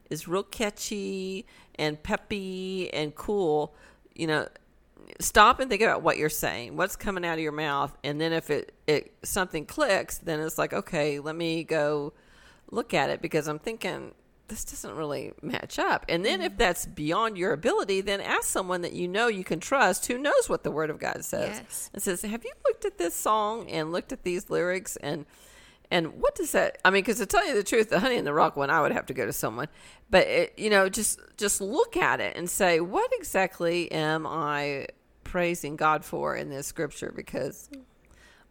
is 0.10 0.28
real 0.28 0.44
catchy 0.44 1.46
and 1.76 2.02
peppy 2.02 2.92
and 2.94 3.14
cool, 3.16 3.76
you 4.16 4.26
know, 4.28 4.48
stop 5.20 5.60
and 5.60 5.70
think 5.70 5.82
about 5.82 6.02
what 6.02 6.18
you're 6.18 6.30
saying, 6.30 6.76
what's 6.76 6.96
coming 6.96 7.26
out 7.26 7.34
of 7.34 7.40
your 7.40 7.52
mouth, 7.52 7.96
and 8.04 8.20
then 8.20 8.34
if 8.34 8.50
it, 8.50 8.74
it 8.88 9.14
something 9.24 9.66
clicks, 9.66 10.18
then 10.18 10.40
it's 10.40 10.58
like, 10.58 10.74
okay, 10.74 11.20
let 11.20 11.36
me 11.36 11.64
go 11.64 12.14
look 12.72 12.94
at 12.94 13.10
it 13.10 13.22
because 13.22 13.48
I'm 13.48 13.60
thinking 13.60 14.14
this 14.48 14.64
doesn't 14.64 14.96
really 14.96 15.34
match 15.42 15.78
up. 15.78 16.06
And 16.08 16.26
then 16.26 16.42
if 16.42 16.54
mm-hmm. 16.54 16.60
that's 16.60 16.86
beyond 16.86 17.38
your 17.38 17.54
ability, 17.54 18.02
then 18.02 18.22
ask 18.22 18.44
someone 18.44 18.82
that 18.82 18.94
you 18.94 19.08
know 19.08 19.28
you 19.28 19.44
can 19.44 19.60
trust 19.60 20.06
who 20.08 20.18
knows 20.18 20.48
what 20.48 20.64
the 20.64 20.72
word 20.72 20.90
of 20.90 21.00
God 21.00 21.26
says. 21.26 21.62
Yes. 21.64 21.90
And 21.94 22.02
says, 22.02 22.22
"Have 22.22 22.44
you 22.44 22.54
looked 22.66 22.86
at 22.86 22.98
this 22.98 23.14
song 23.14 23.70
and 23.70 23.92
looked 23.92 24.12
at 24.12 24.24
these 24.24 24.50
lyrics 24.50 24.96
and 24.98 25.26
and 25.90 26.20
what 26.22 26.36
does 26.36 26.52
that 26.52 26.80
I 26.84 26.90
mean, 26.90 27.04
cuz 27.04 27.18
to 27.18 27.26
tell 27.26 27.46
you 27.48 27.54
the 27.54 27.64
truth, 27.64 27.90
the 27.90 28.00
Honey 28.00 28.16
in 28.18 28.26
the 28.26 28.34
Rock 28.34 28.56
one 28.56 28.70
I 28.70 28.82
would 28.82 28.92
have 28.92 29.06
to 29.08 29.14
go 29.14 29.26
to 29.26 29.34
someone. 29.34 29.68
But 30.10 30.28
it, 30.28 30.54
you 30.58 30.70
know, 30.70 30.90
just 30.90 31.20
just 31.38 31.62
look 31.62 31.96
at 31.98 32.20
it 32.20 32.36
and 32.38 32.50
say, 32.50 32.80
"What 32.80 33.12
exactly 33.14 33.92
am 33.92 34.26
I 34.28 34.88
praising 35.24 35.76
God 35.76 36.06
for 36.06 36.36
in 36.36 36.50
this 36.50 36.68
scripture?" 36.68 37.12
Because 37.16 37.70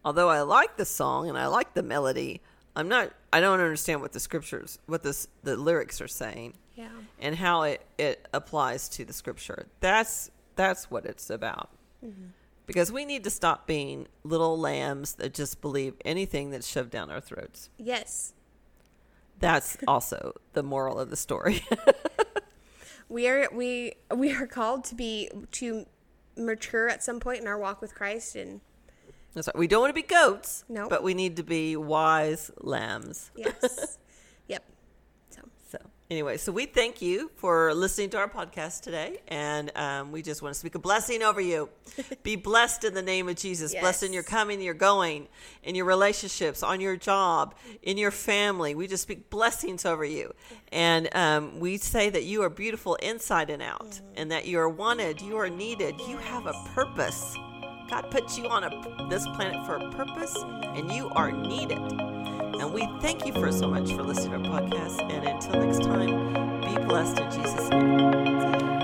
although 0.05 0.29
I 0.29 0.42
like 0.42 0.77
the 0.77 0.85
song 0.85 1.29
and 1.29 1.38
I 1.38 1.46
like 1.46 1.75
the 1.75 1.83
melody, 1.83 2.40
I'm 2.75 2.88
not. 2.88 3.12
I 3.33 3.40
don't 3.40 3.61
understand 3.61 4.01
what 4.01 4.12
the 4.12 4.20
scriptures, 4.20 4.79
what 4.87 5.03
this 5.03 5.29
the 5.42 5.57
lyrics 5.57 6.01
are 6.01 6.09
saying, 6.09 6.55
Yeah. 6.75 6.88
and 7.18 7.37
how 7.37 7.62
it 7.62 7.81
it 7.99 8.29
applies 8.35 8.88
to 8.90 9.05
the 9.05 9.12
scripture. 9.12 9.66
That's 9.81 10.31
that's 10.57 10.90
what 10.90 11.05
it's 11.07 11.29
about. 11.31 11.70
Mm-hmm. 12.05 12.29
Because 12.67 12.91
we 12.91 13.05
need 13.05 13.23
to 13.25 13.31
stop 13.31 13.67
being 13.67 14.09
little 14.25 14.59
lambs 14.59 15.15
that 15.15 15.33
just 15.35 15.61
believe 15.61 15.95
anything 16.05 16.51
that's 16.51 16.67
shoved 16.67 16.91
down 16.91 17.11
our 17.11 17.21
throats. 17.21 17.71
Yes. 17.79 18.33
That's 19.39 19.77
also 19.87 20.35
the 20.53 20.63
moral 20.63 20.99
of 20.99 21.11
the 21.11 21.17
story. 21.17 21.63
We 23.09 23.29
are 23.29 23.49
we 23.53 23.93
we 24.13 24.35
are 24.35 24.49
called 24.49 24.83
to 24.87 24.97
be 24.97 25.31
to 25.53 25.87
mature 26.37 26.89
at 26.89 27.05
some 27.05 27.21
point 27.21 27.41
in 27.41 27.47
our 27.47 27.57
walk 27.57 27.81
with 27.81 27.95
Christ 27.95 28.35
and 28.35 28.61
That's 29.33 29.47
right. 29.47 29.57
We 29.57 29.69
don't 29.69 29.81
want 29.81 29.91
to 29.91 29.95
be 29.95 30.03
goats, 30.07 30.65
No. 30.69 30.89
but 30.89 31.05
we 31.05 31.15
need 31.15 31.37
to 31.37 31.45
be 31.45 31.77
wise 31.77 32.51
lambs. 32.59 33.31
yes. 33.37 33.99
yep. 36.11 36.14
So 36.14 36.14
So, 36.14 36.14
anyway, 36.14 36.37
so 36.37 36.53
we 36.53 36.66
thank 36.66 37.03
you 37.03 37.31
for 37.37 37.75
listening 37.75 38.11
to 38.11 38.19
our 38.19 38.29
podcast 38.29 38.83
today. 38.83 39.21
And 39.29 39.73
um, 39.77 40.12
we 40.12 40.23
just 40.23 40.42
want 40.42 40.55
to 40.55 40.59
speak 40.59 40.75
a 40.75 40.79
blessing 40.79 41.23
over 41.23 41.40
you. 41.40 41.69
Be 42.23 42.37
blessed 42.37 42.85
in 42.85 42.95
the 42.95 43.03
name 43.03 43.29
of 43.29 43.37
Jesus. 43.37 43.75
Blessed 43.75 44.05
in 44.05 44.12
your 44.12 44.23
coming, 44.23 44.61
your 44.61 44.75
going, 44.75 45.29
in 45.64 45.75
your 45.75 45.85
relationships, 45.85 46.62
on 46.62 46.81
your 46.81 46.97
job, 46.97 47.55
in 47.83 47.99
your 47.99 48.11
family. 48.11 48.75
We 48.75 48.87
just 48.87 49.03
speak 49.03 49.31
blessings 49.31 49.85
over 49.85 50.05
you. 50.05 50.33
And 50.73 51.09
um, 51.14 51.61
we 51.61 51.79
say 51.79 52.11
that 52.11 52.25
you 52.25 52.42
are 52.42 52.51
beautiful 52.51 52.95
inside 52.97 53.51
and 53.51 53.62
out, 53.62 54.01
and 54.16 54.31
that 54.31 54.47
you 54.47 54.59
are 54.59 54.69
wanted, 54.69 55.21
you 55.21 55.37
are 55.38 55.51
needed, 55.51 55.97
you 56.09 56.16
have 56.19 56.47
a 56.47 56.55
purpose. 56.75 57.37
God 57.90 58.11
put 58.11 58.38
you 58.38 58.49
on 58.49 58.64
a, 58.64 59.09
this 59.09 59.27
planet 59.37 59.66
for 59.66 59.77
a 59.77 59.92
purpose, 59.92 60.35
and 60.37 60.90
you 60.92 61.09
are 61.11 61.33
needed. 61.33 62.16
And 62.61 62.73
we 62.73 62.87
thank 63.01 63.27
you 63.27 63.33
for 63.33 63.53
so 63.53 63.69
much 63.69 63.92
for 63.92 64.03
listening 64.03 64.42
to 64.42 64.49
our 64.49 64.61
podcast. 64.61 65.03
And 65.11 65.27
until 65.27 65.61
next 65.64 65.83
time, 65.83 66.61
be 66.62 66.87
blessed 66.87 67.21
in 67.21 67.31
Jesus' 67.31 67.71
name. 67.71 68.76